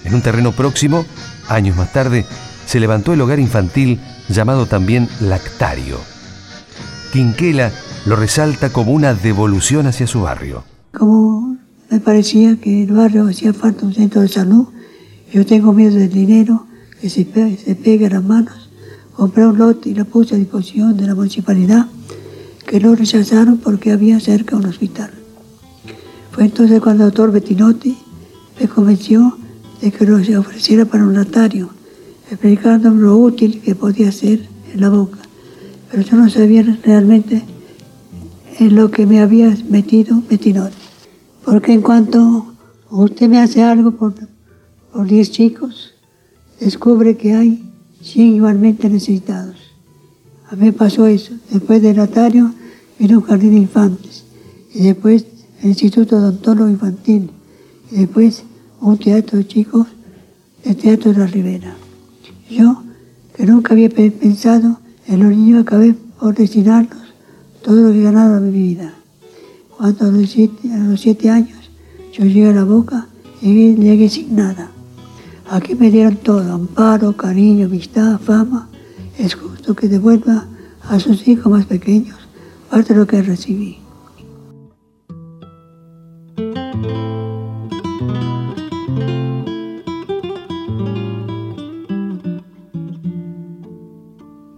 En 0.04 0.14
un 0.14 0.22
terreno 0.22 0.52
próximo, 0.52 1.04
años 1.46 1.76
más 1.76 1.92
tarde, 1.92 2.24
se 2.64 2.80
levantó 2.80 3.12
el 3.12 3.20
hogar 3.20 3.38
infantil 3.38 4.00
llamado 4.30 4.64
también 4.64 5.06
Lactario. 5.20 5.98
Quinquela 7.12 7.72
lo 8.06 8.16
resalta 8.16 8.70
como 8.70 8.92
una 8.92 9.12
devolución 9.12 9.86
hacia 9.86 10.06
su 10.06 10.22
barrio. 10.22 10.64
Como 10.96 11.57
me 11.90 12.00
parecía 12.00 12.56
que 12.56 12.84
el 12.84 12.92
barrio 12.92 13.26
hacía 13.26 13.52
falta 13.52 13.86
un 13.86 13.94
centro 13.94 14.20
de 14.20 14.28
salud, 14.28 14.66
yo 15.32 15.44
tengo 15.46 15.72
miedo 15.72 15.94
del 15.94 16.12
dinero 16.12 16.66
que 17.00 17.08
se, 17.08 17.24
pe 17.24 17.56
se 17.56 17.74
pegue 17.74 18.06
a 18.06 18.10
las 18.10 18.24
manos. 18.24 18.70
Compré 19.14 19.46
un 19.46 19.58
lote 19.58 19.90
y 19.90 19.94
lo 19.94 20.04
puse 20.04 20.34
a 20.34 20.38
disposición 20.38 20.96
de 20.96 21.06
la 21.06 21.14
municipalidad, 21.14 21.86
que 22.66 22.80
lo 22.80 22.94
rechazaron 22.94 23.58
porque 23.58 23.90
había 23.90 24.20
cerca 24.20 24.56
un 24.56 24.66
hospital. 24.66 25.10
Fue 26.30 26.44
entonces 26.44 26.80
cuando 26.80 27.04
el 27.04 27.10
doctor 27.10 27.32
Bettinotti 27.32 27.96
me 28.60 28.68
convenció 28.68 29.38
de 29.80 29.90
que 29.90 30.06
lo 30.06 30.22
se 30.22 30.36
ofreciera 30.36 30.84
para 30.84 31.04
un 31.04 31.14
notario, 31.14 31.70
explicándome 32.30 33.02
lo 33.02 33.16
útil 33.16 33.60
que 33.60 33.74
podía 33.74 34.12
ser 34.12 34.46
en 34.72 34.80
la 34.80 34.88
boca. 34.88 35.18
Pero 35.90 36.02
yo 36.02 36.16
no 36.16 36.28
sabía 36.28 36.62
realmente 36.84 37.42
en 38.58 38.74
lo 38.74 38.90
que 38.90 39.06
me 39.06 39.20
había 39.20 39.56
metido 39.68 40.22
Bettinotti. 40.28 40.77
Porque 41.44 41.72
en 41.72 41.82
cuanto 41.82 42.54
usted 42.90 43.28
me 43.28 43.38
hace 43.38 43.62
algo 43.62 43.92
por 43.92 44.14
por 44.92 45.06
10 45.06 45.30
chicos, 45.30 45.94
descubre 46.60 47.16
que 47.16 47.34
hay 47.34 47.64
100 48.02 48.34
igualmente 48.34 48.88
necesitados. 48.88 49.56
A 50.50 50.56
mí 50.56 50.72
pasó 50.72 51.06
eso. 51.06 51.34
Después 51.50 51.82
del 51.82 51.96
notario 51.96 52.52
vino 52.98 53.18
un 53.18 53.24
jardín 53.24 53.52
de 53.52 53.58
infantes. 53.58 54.24
Y 54.74 54.84
después 54.84 55.26
el 55.62 55.68
Instituto 55.68 56.16
Odontólogo 56.16 56.68
Infantil. 56.68 57.30
Y 57.90 57.96
después 57.96 58.44
un 58.80 58.98
teatro 58.98 59.38
de 59.38 59.46
chicos, 59.46 59.86
el 60.64 60.76
Teatro 60.76 61.12
de 61.12 61.18
la 61.18 61.26
Ribera. 61.26 61.76
Yo, 62.50 62.82
que 63.34 63.46
nunca 63.46 63.74
había 63.74 63.90
pensado 63.90 64.80
en 65.06 65.22
los 65.22 65.30
niños, 65.30 65.62
acabé 65.62 65.94
por 66.18 66.34
destinarlos 66.34 67.14
todo 67.62 67.76
lo 67.76 67.92
que 67.92 68.00
he 68.00 68.02
ganado 68.04 68.38
en 68.38 68.94
mi 69.78 69.86
vida. 69.86 69.98
Cuando 69.98 70.06
a 70.06 70.10
los 70.10 71.00
siete, 71.00 71.30
años 71.30 71.70
yo 72.12 72.24
llegué 72.24 72.48
a 72.48 72.52
la 72.52 72.64
boca, 72.64 73.06
llegué, 73.40 73.74
llegué 73.74 74.08
sin 74.08 74.34
nada. 74.34 74.70
Aquí 75.50 75.74
me 75.74 75.90
dieron 75.90 76.16
todo, 76.16 76.52
amparo, 76.52 77.16
cariño, 77.16 77.66
amistad, 77.66 78.18
fama. 78.18 78.68
Es 79.16 79.34
justo 79.34 79.74
que 79.74 79.88
devuelva 79.88 80.46
a 80.82 80.98
sus 81.00 81.26
hijos 81.26 81.50
más 81.50 81.66
pequeños 81.66 82.16
parte 82.70 82.92
de 82.92 83.00
lo 83.00 83.06
que 83.06 83.22
recibí. 83.22 83.78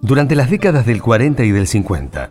Durante 0.03 0.35
las 0.35 0.50
décadas 0.50 0.87
del 0.87 1.00
40 1.00 1.45
y 1.45 1.53
del 1.53 1.69
50, 1.69 2.31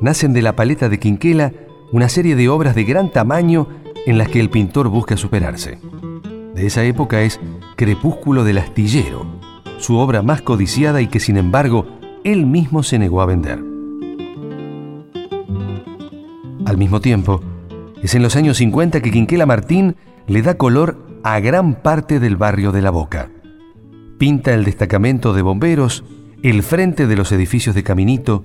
nacen 0.00 0.32
de 0.32 0.42
la 0.42 0.56
paleta 0.56 0.88
de 0.88 0.98
Quinquela 0.98 1.52
una 1.92 2.08
serie 2.08 2.36
de 2.36 2.48
obras 2.48 2.74
de 2.74 2.84
gran 2.84 3.10
tamaño 3.10 3.68
en 4.06 4.18
las 4.18 4.28
que 4.28 4.40
el 4.40 4.50
pintor 4.50 4.88
busca 4.88 5.16
superarse. 5.16 5.78
De 6.54 6.66
esa 6.66 6.84
época 6.84 7.22
es 7.22 7.40
Crepúsculo 7.76 8.44
del 8.44 8.58
Astillero, 8.58 9.26
su 9.78 9.96
obra 9.96 10.22
más 10.22 10.42
codiciada 10.42 11.00
y 11.00 11.08
que 11.08 11.20
sin 11.20 11.36
embargo 11.36 11.86
él 12.24 12.46
mismo 12.46 12.82
se 12.82 12.98
negó 12.98 13.22
a 13.22 13.26
vender. 13.26 13.62
Al 16.66 16.76
mismo 16.76 17.00
tiempo, 17.00 17.40
es 18.02 18.14
en 18.14 18.22
los 18.22 18.36
años 18.36 18.58
50 18.58 19.00
que 19.00 19.10
Quinquela 19.10 19.46
Martín 19.46 19.96
le 20.26 20.42
da 20.42 20.54
color 20.54 20.98
a 21.22 21.40
gran 21.40 21.74
parte 21.74 22.20
del 22.20 22.36
barrio 22.36 22.72
de 22.72 22.82
La 22.82 22.90
Boca. 22.90 23.30
Pinta 24.18 24.54
el 24.54 24.64
destacamento 24.64 25.32
de 25.32 25.42
bomberos, 25.42 26.04
el 26.42 26.62
frente 26.62 27.06
de 27.06 27.16
los 27.16 27.32
edificios 27.32 27.74
de 27.74 27.82
Caminito, 27.82 28.44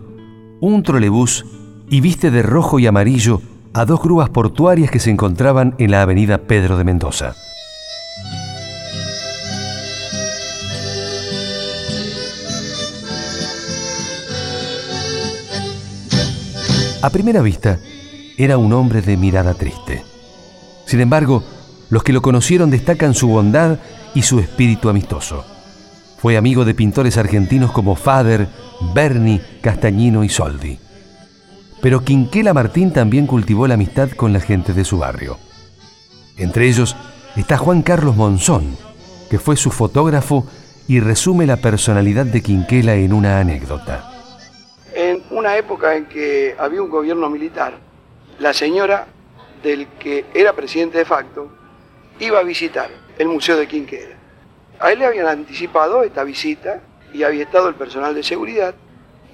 un 0.61 0.83
trolebús 0.83 1.45
y 1.89 2.01
viste 2.01 2.31
de 2.31 2.41
rojo 2.41 2.79
y 2.79 2.87
amarillo 2.87 3.41
a 3.73 3.85
dos 3.85 4.01
grúas 4.01 4.29
portuarias 4.29 4.89
que 4.89 4.99
se 4.99 5.11
encontraban 5.11 5.75
en 5.77 5.91
la 5.91 6.01
avenida 6.01 6.39
Pedro 6.39 6.77
de 6.77 6.83
Mendoza. 6.83 7.35
A 17.01 17.09
primera 17.11 17.41
vista, 17.41 17.79
era 18.37 18.57
un 18.57 18.73
hombre 18.73 19.01
de 19.01 19.15
mirada 19.15 19.53
triste. 19.53 20.03
Sin 20.85 21.01
embargo, 21.01 21.43
los 21.89 22.03
que 22.03 22.13
lo 22.13 22.21
conocieron 22.21 22.71
destacan 22.71 23.13
su 23.13 23.27
bondad 23.27 23.77
y 24.15 24.23
su 24.23 24.39
espíritu 24.39 24.89
amistoso. 24.89 25.45
Fue 26.17 26.37
amigo 26.37 26.65
de 26.65 26.73
pintores 26.73 27.17
argentinos 27.17 27.71
como 27.71 27.95
Fader, 27.95 28.47
Berni, 28.95 29.39
Castañino 29.61 30.23
y 30.23 30.29
Soldi. 30.29 30.79
Pero 31.85 32.03
Quinquela 32.03 32.51
Martín 32.51 32.91
también 32.91 33.27
cultivó 33.27 33.67
la 33.67 33.75
amistad 33.75 34.09
con 34.09 34.33
la 34.33 34.39
gente 34.39 34.73
de 34.73 34.83
su 34.83 34.97
barrio. 34.97 35.37
Entre 36.35 36.67
ellos 36.67 36.95
está 37.35 37.59
Juan 37.59 37.83
Carlos 37.83 38.15
Monzón, 38.15 38.75
que 39.29 39.37
fue 39.37 39.55
su 39.55 39.69
fotógrafo 39.69 40.47
y 40.87 40.99
resume 40.99 41.45
la 41.45 41.57
personalidad 41.57 42.25
de 42.25 42.41
Quinquela 42.41 42.95
en 42.95 43.13
una 43.13 43.39
anécdota. 43.39 44.11
En 44.95 45.21
una 45.29 45.57
época 45.57 45.95
en 45.95 46.07
que 46.07 46.55
había 46.57 46.81
un 46.81 46.89
gobierno 46.89 47.29
militar, 47.29 47.77
la 48.39 48.51
señora 48.51 49.05
del 49.61 49.85
que 49.99 50.25
era 50.33 50.53
presidente 50.53 50.97
de 50.97 51.05
facto 51.05 51.51
iba 52.19 52.39
a 52.39 52.43
visitar 52.43 52.89
el 53.19 53.27
Museo 53.27 53.57
de 53.57 53.67
Quinquela. 53.67 54.15
A 54.79 54.91
él 54.91 54.97
le 54.97 55.05
habían 55.05 55.27
anticipado 55.27 56.01
esta 56.01 56.23
visita 56.23 56.81
y 57.13 57.21
había 57.21 57.43
estado 57.43 57.69
el 57.69 57.75
personal 57.75 58.15
de 58.15 58.23
seguridad 58.23 58.73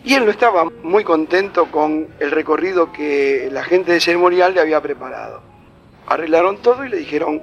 y 0.04 0.16
él 0.16 0.26
no 0.26 0.32
estaba 0.32 0.66
muy 0.84 1.04
contento 1.04 1.68
con 1.68 2.08
el 2.20 2.32
recorrido 2.32 2.92
que 2.92 3.50
la 3.52 3.64
gente 3.64 3.92
de 3.92 4.00
ceremonial 4.00 4.54
le 4.54 4.62
había 4.62 4.82
preparado. 4.82 5.42
Arreglaron 6.08 6.58
todo 6.58 6.84
y 6.84 6.90
le 6.90 6.98
dijeron, 6.98 7.42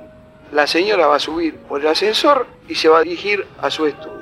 la 0.51 0.67
señora 0.67 1.07
va 1.07 1.17
a 1.17 1.21
subir 1.21 1.57
por 1.57 1.81
el 1.81 1.87
ascensor 1.87 2.47
y 2.69 2.75
se 2.75 2.89
va 2.89 2.99
a 2.99 3.03
dirigir 3.03 3.47
a 3.61 3.71
su 3.71 3.87
estudio. 3.87 4.19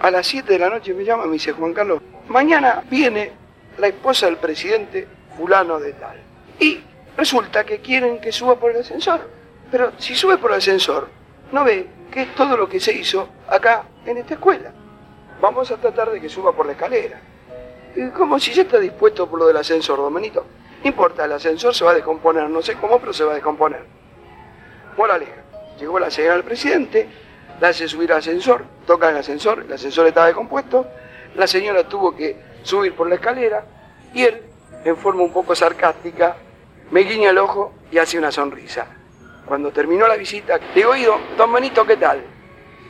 A 0.00 0.10
las 0.10 0.26
7 0.26 0.52
de 0.52 0.58
la 0.58 0.68
noche 0.68 0.92
me 0.94 1.04
llama 1.04 1.24
y 1.24 1.28
me 1.28 1.32
dice, 1.34 1.52
Juan 1.52 1.72
Carlos, 1.72 2.00
mañana 2.28 2.82
viene 2.90 3.32
la 3.78 3.88
esposa 3.88 4.26
del 4.26 4.36
presidente 4.36 5.06
fulano 5.36 5.78
de 5.78 5.92
tal. 5.92 6.16
Y 6.58 6.80
resulta 7.16 7.64
que 7.64 7.78
quieren 7.78 8.20
que 8.20 8.32
suba 8.32 8.56
por 8.56 8.72
el 8.72 8.78
ascensor. 8.78 9.28
Pero 9.70 9.92
si 9.98 10.14
sube 10.14 10.38
por 10.38 10.50
el 10.50 10.58
ascensor, 10.58 11.08
no 11.52 11.64
ve 11.64 11.86
que 12.10 12.22
es 12.22 12.34
todo 12.34 12.56
lo 12.56 12.68
que 12.68 12.80
se 12.80 12.92
hizo 12.92 13.28
acá 13.48 13.84
en 14.04 14.18
esta 14.18 14.34
escuela. 14.34 14.72
Vamos 15.40 15.70
a 15.70 15.76
tratar 15.76 16.10
de 16.10 16.20
que 16.20 16.28
suba 16.28 16.52
por 16.52 16.66
la 16.66 16.72
escalera. 16.72 17.20
Como 18.16 18.38
si 18.40 18.52
ya 18.52 18.62
está 18.62 18.78
dispuesto 18.78 19.28
por 19.28 19.38
lo 19.38 19.46
del 19.46 19.56
ascensor, 19.56 19.98
Domenito. 19.98 20.44
No 20.82 20.88
importa, 20.88 21.24
el 21.24 21.32
ascensor 21.32 21.74
se 21.74 21.84
va 21.84 21.92
a 21.92 21.94
descomponer, 21.94 22.48
no 22.50 22.60
sé 22.60 22.74
cómo, 22.74 22.98
pero 22.98 23.12
se 23.12 23.24
va 23.24 23.32
a 23.32 23.34
descomponer. 23.34 23.84
Moraleja, 24.96 25.42
llegó 25.78 25.98
la 25.98 26.10
señora 26.10 26.34
del 26.34 26.44
presidente, 26.44 27.08
la 27.60 27.68
hace 27.68 27.88
subir 27.88 28.12
al 28.12 28.18
ascensor, 28.18 28.64
toca 28.86 29.10
el 29.10 29.16
ascensor, 29.16 29.60
el 29.60 29.72
ascensor 29.72 30.06
estaba 30.06 30.26
descompuesto, 30.26 30.86
la 31.36 31.46
señora 31.46 31.88
tuvo 31.88 32.14
que 32.14 32.36
subir 32.62 32.94
por 32.94 33.08
la 33.08 33.14
escalera 33.14 33.64
y 34.12 34.24
él, 34.24 34.42
en 34.84 34.96
forma 34.96 35.22
un 35.22 35.32
poco 35.32 35.54
sarcástica, 35.54 36.36
me 36.90 37.00
guiña 37.00 37.30
el 37.30 37.38
ojo 37.38 37.72
y 37.90 37.98
hace 37.98 38.18
una 38.18 38.30
sonrisa. 38.30 38.86
Cuando 39.46 39.70
terminó 39.70 40.06
la 40.06 40.16
visita, 40.16 40.58
digo, 40.74 40.90
oído, 40.90 41.18
don 41.36 41.52
Benito, 41.52 41.86
¿qué 41.86 41.96
tal? 41.96 42.22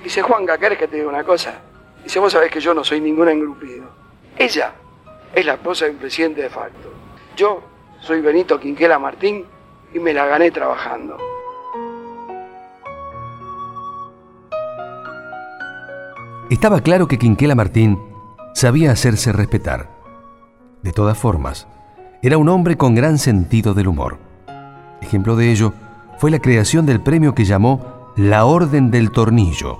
Dice, 0.03 0.23
Juanca, 0.23 0.59
¿querés 0.59 0.79
que 0.79 0.89
te 0.89 0.97
diga 0.97 1.09
una 1.09 1.25
cosa? 1.25 1.55
Dice, 2.03 2.19
vos 2.19 2.33
sabés 2.33 2.51
que 2.51 2.61
yo 2.61 2.75
no 2.75 2.85
soy 2.85 3.01
ningún 3.01 3.29
engrupido. 3.29 3.89
Ella 4.37 4.73
es 5.35 5.45
la 5.45 5.55
esposa 5.55 5.87
de 5.87 5.93
un 5.93 5.97
presidente 5.99 6.43
de 6.43 6.51
facto. 6.51 6.93
Yo 7.37 7.63
soy 8.01 8.21
Benito 8.21 8.61
Quinquela 8.61 8.99
Martín 8.99 9.45
y 9.93 9.99
me 9.99 10.13
la 10.13 10.27
gané 10.27 10.51
trabajando. 10.51 11.17
Estaba 16.51 16.81
claro 16.81 17.09
que 17.09 17.19
Quinquela 17.19 17.55
Martín 17.55 17.99
sabía 18.55 18.93
hacerse 18.93 19.33
respetar. 19.33 19.89
De 20.83 20.93
todas 20.93 21.19
formas, 21.19 21.67
era 22.23 22.39
un 22.39 22.49
hombre 22.49 22.77
con 22.77 22.95
gran 22.95 23.19
sentido 23.19 23.75
del 23.75 23.89
humor. 23.89 24.19
Ejemplo 25.01 25.37
de 25.37 25.51
ello 25.51 25.73
fue 26.19 26.31
la 26.31 26.39
creación 26.39 26.87
del 26.87 27.01
premio 27.01 27.35
que 27.35 27.45
llamó 27.45 28.13
la 28.17 28.45
Orden 28.45 28.91
del 28.91 29.11
Tornillo. 29.11 29.79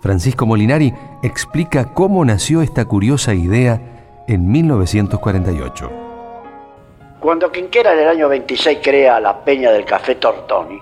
Francisco 0.00 0.46
Molinari 0.46 0.94
explica 1.22 1.92
cómo 1.92 2.24
nació 2.24 2.62
esta 2.62 2.84
curiosa 2.86 3.34
idea 3.34 3.97
en 4.28 4.46
1948. 4.52 5.90
Cuando 7.18 7.50
Quinquera 7.50 7.94
en 7.94 8.00
el 8.00 8.08
año 8.08 8.28
26 8.28 8.78
crea 8.82 9.18
la 9.18 9.42
Peña 9.42 9.72
del 9.72 9.86
Café 9.86 10.16
Tortoni, 10.16 10.78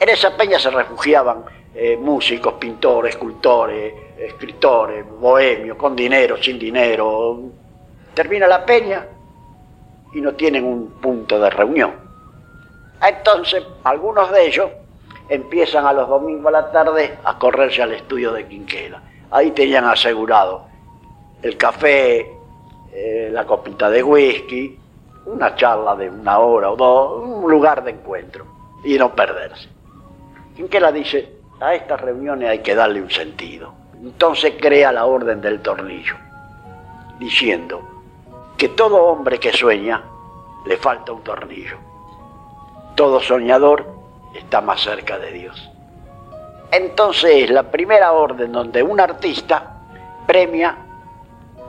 en 0.00 0.08
esa 0.08 0.36
peña 0.36 0.60
se 0.60 0.70
refugiaban 0.70 1.42
eh, 1.74 1.96
músicos, 1.96 2.54
pintores, 2.54 3.14
escultores, 3.16 3.92
escritores, 4.16 5.04
bohemios, 5.18 5.76
con 5.76 5.96
dinero, 5.96 6.40
sin 6.40 6.56
dinero. 6.60 7.40
Termina 8.14 8.46
la 8.46 8.64
peña 8.64 9.04
y 10.14 10.20
no 10.20 10.34
tienen 10.34 10.64
un 10.64 10.92
punto 11.00 11.40
de 11.40 11.50
reunión. 11.50 11.92
Entonces, 13.02 13.64
algunos 13.82 14.30
de 14.30 14.46
ellos 14.46 14.70
empiezan 15.28 15.84
a 15.86 15.92
los 15.92 16.08
domingos 16.08 16.46
a 16.46 16.60
la 16.60 16.70
tarde 16.70 17.18
a 17.24 17.36
correrse 17.36 17.82
al 17.82 17.92
estudio 17.92 18.32
de 18.32 18.46
Quinquela. 18.46 19.02
Ahí 19.32 19.50
tenían 19.50 19.84
asegurado 19.84 20.67
el 21.42 21.56
café, 21.56 22.38
eh, 22.92 23.30
la 23.32 23.46
copita 23.46 23.90
de 23.90 24.02
whisky, 24.02 24.78
una 25.26 25.54
charla 25.54 25.94
de 25.94 26.08
una 26.08 26.38
hora 26.38 26.70
o 26.70 26.76
dos, 26.76 27.22
un 27.22 27.50
lugar 27.50 27.84
de 27.84 27.92
encuentro 27.92 28.46
y 28.84 28.98
no 28.98 29.14
perderse. 29.14 29.68
Quinquela 30.56 30.90
dice, 30.90 31.36
a 31.60 31.74
estas 31.74 32.00
reuniones 32.00 32.48
hay 32.48 32.58
que 32.60 32.74
darle 32.74 33.02
un 33.02 33.10
sentido. 33.10 33.74
Entonces 33.94 34.54
crea 34.60 34.92
la 34.92 35.06
orden 35.06 35.40
del 35.40 35.60
tornillo, 35.60 36.14
diciendo 37.18 37.82
que 38.56 38.68
todo 38.70 39.04
hombre 39.04 39.38
que 39.38 39.52
sueña 39.52 40.02
le 40.66 40.76
falta 40.76 41.12
un 41.12 41.22
tornillo. 41.22 41.76
Todo 42.94 43.20
soñador 43.20 43.86
está 44.34 44.60
más 44.60 44.80
cerca 44.80 45.18
de 45.18 45.32
Dios. 45.32 45.70
Entonces 46.70 47.50
la 47.50 47.64
primera 47.64 48.12
orden 48.12 48.52
donde 48.52 48.82
un 48.82 49.00
artista 49.00 49.80
premia 50.26 50.76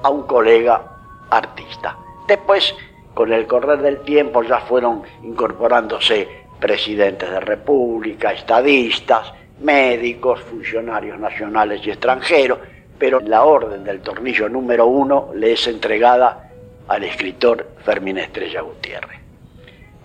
a 0.01 0.09
un 0.09 0.23
colega 0.23 0.81
artista. 1.29 1.97
Después, 2.27 2.75
con 3.13 3.33
el 3.33 3.47
correr 3.47 3.79
del 3.79 3.99
tiempo, 4.01 4.43
ya 4.43 4.59
fueron 4.59 5.03
incorporándose 5.23 6.27
presidentes 6.59 7.29
de 7.29 7.39
república, 7.39 8.33
estadistas, 8.33 9.33
médicos, 9.61 10.41
funcionarios 10.41 11.19
nacionales 11.19 11.85
y 11.85 11.91
extranjeros, 11.91 12.59
pero 12.97 13.19
la 13.19 13.43
orden 13.43 13.83
del 13.83 14.01
tornillo 14.01 14.49
número 14.49 14.85
uno 14.85 15.29
le 15.33 15.53
es 15.53 15.67
entregada 15.67 16.51
al 16.87 17.03
escritor 17.03 17.67
Fermín 17.83 18.17
Estrella 18.17 18.61
Gutiérrez. 18.61 19.19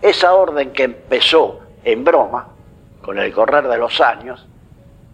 Esa 0.01 0.35
orden 0.35 0.73
que 0.73 0.85
empezó 0.85 1.61
en 1.83 2.05
broma, 2.05 2.49
con 3.03 3.19
el 3.19 3.33
correr 3.33 3.69
de 3.69 3.79
los 3.79 4.01
años, 4.01 4.47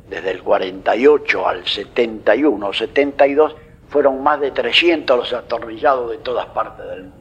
desde 0.08 0.30
el 0.32 0.42
48 0.42 1.48
al 1.48 1.66
71 1.66 2.66
o 2.66 2.72
72, 2.72 3.56
fueron 3.90 4.22
más 4.22 4.40
de 4.40 4.50
300 4.50 5.18
los 5.18 5.32
atornillados 5.32 6.10
de 6.10 6.18
todas 6.18 6.46
partes 6.46 6.86
del 6.88 7.02
mundo. 7.02 7.16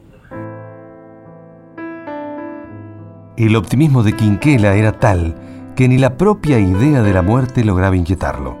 El 3.36 3.56
optimismo 3.56 4.02
de 4.02 4.14
Quinquela 4.14 4.74
era 4.74 4.92
tal 4.92 5.34
que 5.76 5.88
ni 5.88 5.98
la 5.98 6.16
propia 6.16 6.58
idea 6.58 7.02
de 7.02 7.12
la 7.12 7.22
muerte 7.22 7.64
lograba 7.64 7.96
inquietarlo. 7.96 8.56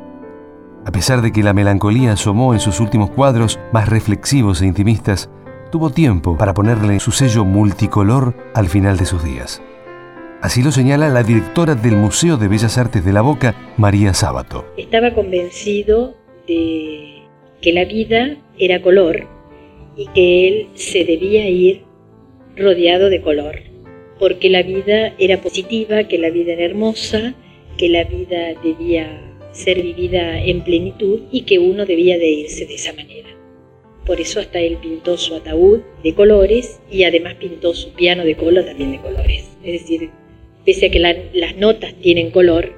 A 0.86 0.92
pesar 0.92 1.20
de 1.20 1.32
que 1.32 1.42
la 1.42 1.52
melancolía 1.52 2.12
asomó 2.12 2.54
en 2.54 2.60
sus 2.60 2.80
últimos 2.80 3.10
cuadros 3.10 3.60
más 3.72 3.88
reflexivos 3.88 4.62
e 4.62 4.66
intimistas, 4.66 5.28
tuvo 5.70 5.90
tiempo 5.90 6.36
para 6.36 6.54
ponerle 6.54 6.98
su 6.98 7.12
sello 7.12 7.44
multicolor 7.44 8.34
al 8.54 8.68
final 8.68 8.96
de 8.96 9.04
sus 9.04 9.22
días. 9.22 9.62
Así 10.40 10.62
lo 10.62 10.72
señala 10.72 11.10
la 11.10 11.22
directora 11.22 11.74
del 11.74 11.96
Museo 11.96 12.38
de 12.38 12.48
Bellas 12.48 12.78
Artes 12.78 13.04
de 13.04 13.12
la 13.12 13.20
Boca, 13.20 13.54
María 13.76 14.14
Sábato. 14.14 14.64
Estaba 14.78 15.12
convencido 15.12 16.14
de 16.48 17.19
que 17.60 17.72
la 17.72 17.84
vida 17.84 18.36
era 18.58 18.82
color 18.82 19.26
y 19.96 20.06
que 20.14 20.48
él 20.48 20.66
se 20.74 21.04
debía 21.04 21.48
ir 21.48 21.82
rodeado 22.56 23.10
de 23.10 23.20
color, 23.20 23.62
porque 24.18 24.50
la 24.50 24.62
vida 24.62 25.14
era 25.18 25.40
positiva, 25.40 26.04
que 26.04 26.18
la 26.18 26.30
vida 26.30 26.52
era 26.52 26.64
hermosa, 26.64 27.34
que 27.76 27.88
la 27.88 28.04
vida 28.04 28.54
debía 28.62 29.26
ser 29.52 29.82
vivida 29.82 30.42
en 30.44 30.62
plenitud 30.62 31.22
y 31.30 31.42
que 31.42 31.58
uno 31.58 31.86
debía 31.86 32.18
de 32.18 32.28
irse 32.28 32.66
de 32.66 32.74
esa 32.74 32.92
manera. 32.92 33.28
Por 34.06 34.20
eso 34.20 34.40
hasta 34.40 34.60
él 34.60 34.78
pintó 34.80 35.16
su 35.16 35.34
ataúd 35.34 35.80
de 36.02 36.14
colores 36.14 36.80
y 36.90 37.04
además 37.04 37.34
pintó 37.34 37.74
su 37.74 37.92
piano 37.92 38.24
de 38.24 38.36
cola 38.36 38.64
también 38.64 38.92
de 38.92 38.98
colores. 38.98 39.50
Es 39.62 39.82
decir, 39.82 40.10
pese 40.64 40.86
a 40.86 40.90
que 40.90 40.98
las 40.98 41.56
notas 41.56 41.94
tienen 42.00 42.30
color, 42.30 42.72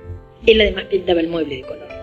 él 0.47 0.61
además 0.61 0.85
pintaba 0.85 1.21
el 1.21 1.29
mueble 1.29 1.57
de 1.57 1.63
color. 1.63 2.02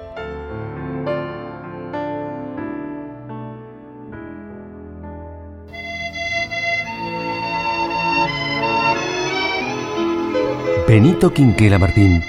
Benito 10.89 11.31
Quinquela 11.31 11.77
Martín 11.77 12.23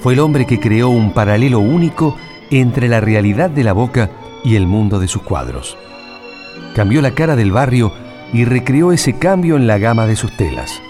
fue 0.00 0.14
el 0.14 0.20
hombre 0.20 0.46
que 0.46 0.58
creó 0.58 0.88
un 0.88 1.12
paralelo 1.12 1.58
único 1.60 2.16
entre 2.50 2.88
la 2.88 2.98
realidad 2.98 3.50
de 3.50 3.62
la 3.62 3.74
boca 3.74 4.08
y 4.42 4.56
el 4.56 4.66
mundo 4.66 4.98
de 4.98 5.06
sus 5.06 5.20
cuadros. 5.20 5.76
Cambió 6.74 7.02
la 7.02 7.10
cara 7.10 7.36
del 7.36 7.52
barrio 7.52 7.92
y 8.32 8.46
recreó 8.46 8.92
ese 8.92 9.18
cambio 9.18 9.56
en 9.56 9.66
la 9.66 9.76
gama 9.76 10.06
de 10.06 10.16
sus 10.16 10.34
telas. 10.34 10.80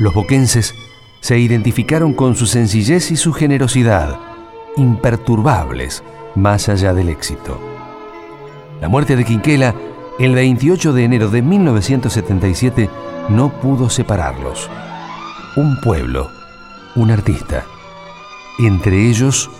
Los 0.00 0.14
boquenses 0.14 0.74
se 1.20 1.38
identificaron 1.38 2.12
con 2.12 2.34
su 2.34 2.46
sencillez 2.46 3.12
y 3.12 3.16
su 3.16 3.32
generosidad, 3.32 4.18
imperturbables 4.76 6.02
más 6.34 6.68
allá 6.68 6.92
del 6.92 7.08
éxito. 7.08 7.60
La 8.80 8.88
muerte 8.88 9.14
de 9.14 9.24
Quinquela, 9.24 9.76
el 10.18 10.34
28 10.34 10.92
de 10.92 11.04
enero 11.04 11.28
de 11.28 11.42
1977, 11.42 12.90
no 13.28 13.50
pudo 13.60 13.88
separarlos. 13.88 14.68
Un 15.56 15.80
pueblo, 15.80 16.30
un 16.96 17.10
artista, 17.10 17.64
entre 18.58 19.08
ellos 19.08 19.50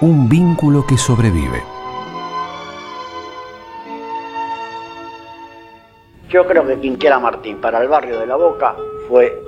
un 0.00 0.28
vínculo 0.28 0.84
que 0.86 0.98
sobrevive. 0.98 1.62
Yo 6.28 6.44
creo 6.46 6.66
que 6.66 6.80
Quinquela 6.80 7.20
Martín 7.20 7.58
para 7.58 7.80
el 7.80 7.88
barrio 7.88 8.18
de 8.18 8.26
La 8.26 8.34
Boca 8.34 8.74
fue 9.08 9.40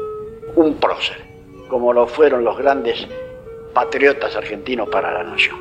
un 0.55 0.75
prócer 0.75 1.33
como 1.73 1.93
lo 1.93 2.07
fueron 2.07 2.45
los 2.45 2.59
grandes 2.59 3.09
patriotas 3.73 4.37
argentinos 4.37 4.89
para 4.91 5.11
la 5.11 5.25
nación. 5.25 5.57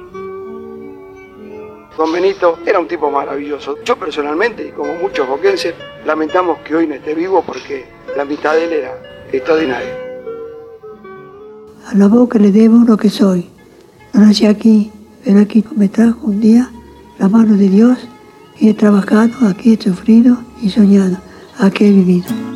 Don 1.98 2.12
Benito 2.12 2.60
era 2.66 2.80
un 2.80 2.88
tipo 2.88 3.10
maravilloso. 3.10 3.78
Yo 3.86 3.96
personalmente, 3.96 4.68
y 4.68 4.72
como 4.72 4.94
muchos 4.96 5.26
boquenses, 5.26 5.74
lamentamos 6.06 6.60
que 6.60 6.76
hoy 6.76 6.86
no 6.86 6.96
esté 6.96 7.16
vivo 7.16 7.42
porque 7.48 7.86
la 8.18 8.26
mitad 8.26 8.54
de 8.56 8.66
él 8.66 8.74
era 8.74 8.98
extraordinaria. 9.32 10.11
A 11.88 11.96
la 11.96 12.08
boca 12.08 12.40
le 12.40 12.52
debo 12.52 12.80
lo 12.80 12.98
que 12.98 13.10
soy. 13.10 13.48
No 14.14 14.22
nací 14.22 14.46
aquí, 14.46 14.92
pero 15.24 15.40
aquí 15.40 15.64
me 15.76 15.88
trajo 15.90 16.28
un 16.28 16.40
día 16.40 16.70
la 17.20 17.30
mano 17.30 17.56
de 17.56 17.70
Dios 17.70 17.98
y 18.60 18.70
he 18.70 18.74
trabajado, 18.74 19.48
aquí 19.48 19.74
he 19.74 19.82
sufrido 19.82 20.38
y 20.62 20.70
soñado, 20.70 21.18
aquí 21.58 21.86
he 21.86 21.92
vivido. 21.92 22.51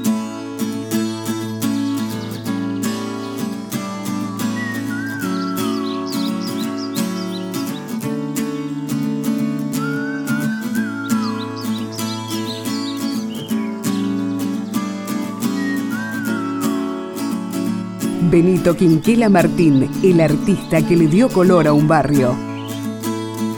Benito 18.35 18.75
Quinquela 18.75 19.29
Martín, 19.29 19.89
el 20.03 20.19
artista 20.19 20.85
que 20.85 20.97
le 20.97 21.07
dio 21.07 21.29
color 21.29 21.67
a 21.67 21.71
un 21.71 21.87
barrio. 21.87 22.35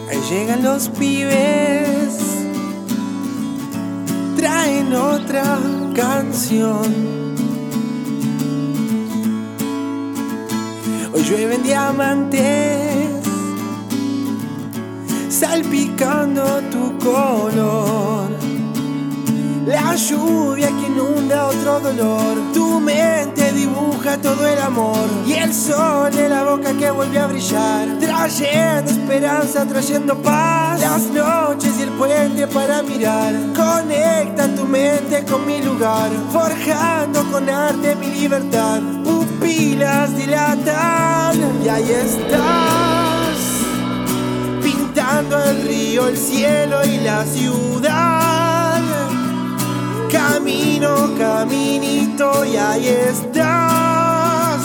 Ahí 0.08 0.20
llegan 0.30 0.62
los 0.62 0.90
pibes, 0.90 2.46
traen 4.36 4.94
otra 4.94 5.58
canción. 5.96 6.94
Hoy 11.12 11.24
llueven 11.24 11.64
diamantes, 11.64 13.26
salpicando 15.28 16.62
tu 16.70 16.96
color. 17.00 18.47
La 19.68 19.96
lluvia 19.96 20.68
que 20.68 20.88
inunda 20.88 21.48
otro 21.48 21.82
dolor. 21.82 22.38
Tu 22.54 22.80
mente 22.80 23.52
dibuja 23.52 24.18
todo 24.18 24.48
el 24.48 24.58
amor. 24.60 25.10
Y 25.26 25.34
el 25.34 25.54
sol 25.54 26.10
de 26.10 26.30
la 26.30 26.44
boca 26.44 26.72
que 26.72 26.90
vuelve 26.90 27.20
a 27.20 27.28
brillar. 27.28 28.00
Trayendo 28.00 28.90
esperanza, 28.90 29.66
trayendo 29.66 30.16
paz. 30.22 30.80
Las 30.80 31.02
noches 31.08 31.78
y 31.80 31.82
el 31.82 31.90
puente 31.90 32.48
para 32.48 32.82
mirar. 32.82 33.34
Conecta 33.54 34.48
tu 34.56 34.64
mente 34.64 35.26
con 35.26 35.46
mi 35.46 35.62
lugar. 35.62 36.12
Forjando 36.32 37.30
con 37.30 37.50
arte 37.50 37.94
mi 37.98 38.08
libertad. 38.08 38.80
Pupilas 39.04 40.16
dilatan. 40.16 41.62
Y 41.62 41.68
ahí 41.68 41.92
estás. 41.92 43.38
Pintando 44.64 45.44
el 45.44 45.68
río, 45.68 46.08
el 46.08 46.18
cielo 46.18 46.86
y 46.86 47.00
la 47.00 47.26
ciudad. 47.26 48.17
Camino, 50.12 51.14
caminito 51.18 52.46
y 52.46 52.56
ahí 52.56 52.88
estás. 52.88 54.62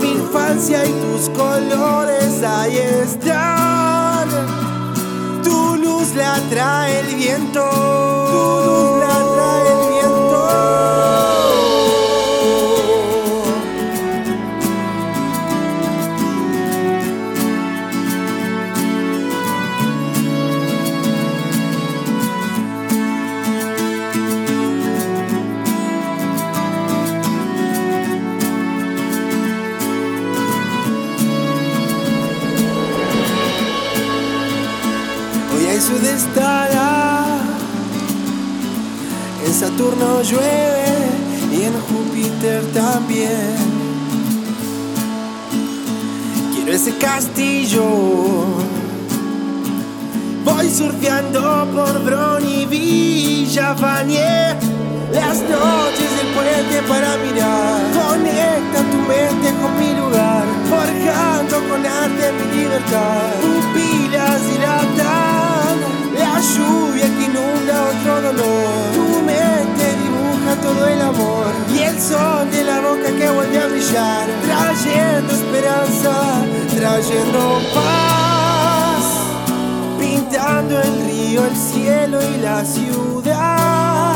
Mi 0.00 0.12
infancia 0.12 0.84
y 0.84 0.90
tus 0.90 1.28
colores 1.30 2.42
ahí 2.42 2.76
están. 2.76 4.28
Tu 5.44 5.76
luz 5.76 6.14
la 6.14 6.40
trae 6.50 7.00
el 7.00 7.14
viento. 7.14 7.60
Tu 7.60 8.68
luz 8.68 9.00
la 9.00 9.14
trae 9.34 9.72
el 9.72 9.88
viento. 9.92 11.21
En 39.44 39.52
Saturno 39.52 40.22
llueve 40.22 41.10
y 41.50 41.62
en 41.64 41.72
Júpiter 41.72 42.62
también. 42.72 43.56
Quiero 46.54 46.72
ese 46.72 46.96
castillo. 46.96 47.84
Voy 50.44 50.70
surfeando 50.70 51.66
por 51.74 52.04
Bron 52.04 52.48
y 52.48 52.66
Villa 52.66 53.74
Fanier. 53.74 54.56
Las 55.12 55.38
noches 55.42 56.10
del 56.16 56.28
puente 56.34 56.82
para 56.88 57.16
mirar. 57.18 57.80
Conecta 57.92 58.80
tu 58.90 58.98
mente 59.08 59.52
con 59.60 59.78
mi 59.78 59.92
lugar. 59.94 60.44
Forjando 60.70 61.56
con 61.68 61.84
arte 61.84 62.32
mi 62.32 62.62
libertad. 62.62 63.32
Pupilas 63.40 64.40
dilatan. 64.50 65.21
Inunda 67.62 67.84
otro 67.84 68.22
dolor. 68.22 68.92
Tu 68.92 69.22
mente 69.22 69.96
dibuja 70.02 70.56
todo 70.60 70.86
el 70.86 71.00
amor. 71.00 71.46
Y 71.72 71.78
el 71.78 72.00
sol 72.00 72.50
de 72.50 72.64
la 72.64 72.80
boca 72.80 73.10
que 73.16 73.30
vuelve 73.30 73.60
a 73.60 73.66
brillar. 73.66 74.26
Trayendo 74.44 75.32
esperanza. 75.32 76.44
trayendo 76.76 77.60
paz, 77.74 79.04
pintando 80.00 80.80
el 80.80 81.04
río, 81.04 81.44
el 81.46 81.56
cielo 81.56 82.18
y 82.22 82.38
la 82.38 82.64
ciudad. 82.64 84.12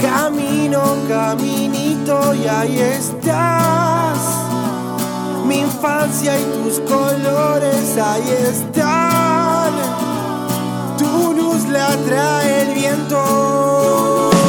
Camino, 0.00 0.82
caminito 1.08 2.34
y 2.34 2.46
ahí 2.46 2.78
estás. 2.78 4.18
Mi 5.46 5.60
infancia 5.60 6.38
y 6.38 6.44
tus 6.44 6.80
colores 6.80 7.96
ahí 7.96 8.28
están. 8.48 9.01
La 11.72 11.96
trae 12.04 12.62
el 12.62 12.74
viento. 12.74 14.41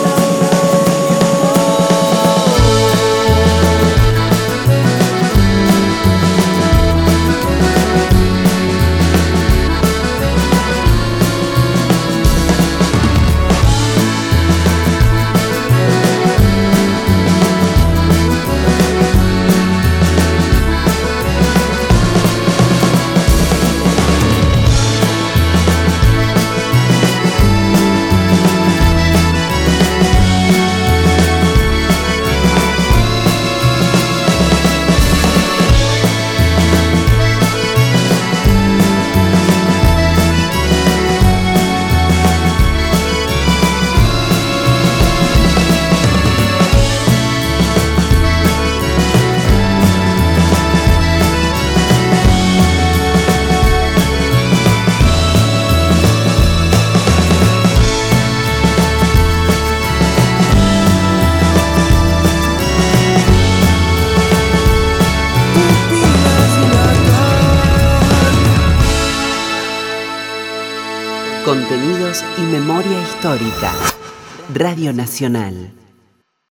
Nacional. 75.13 75.82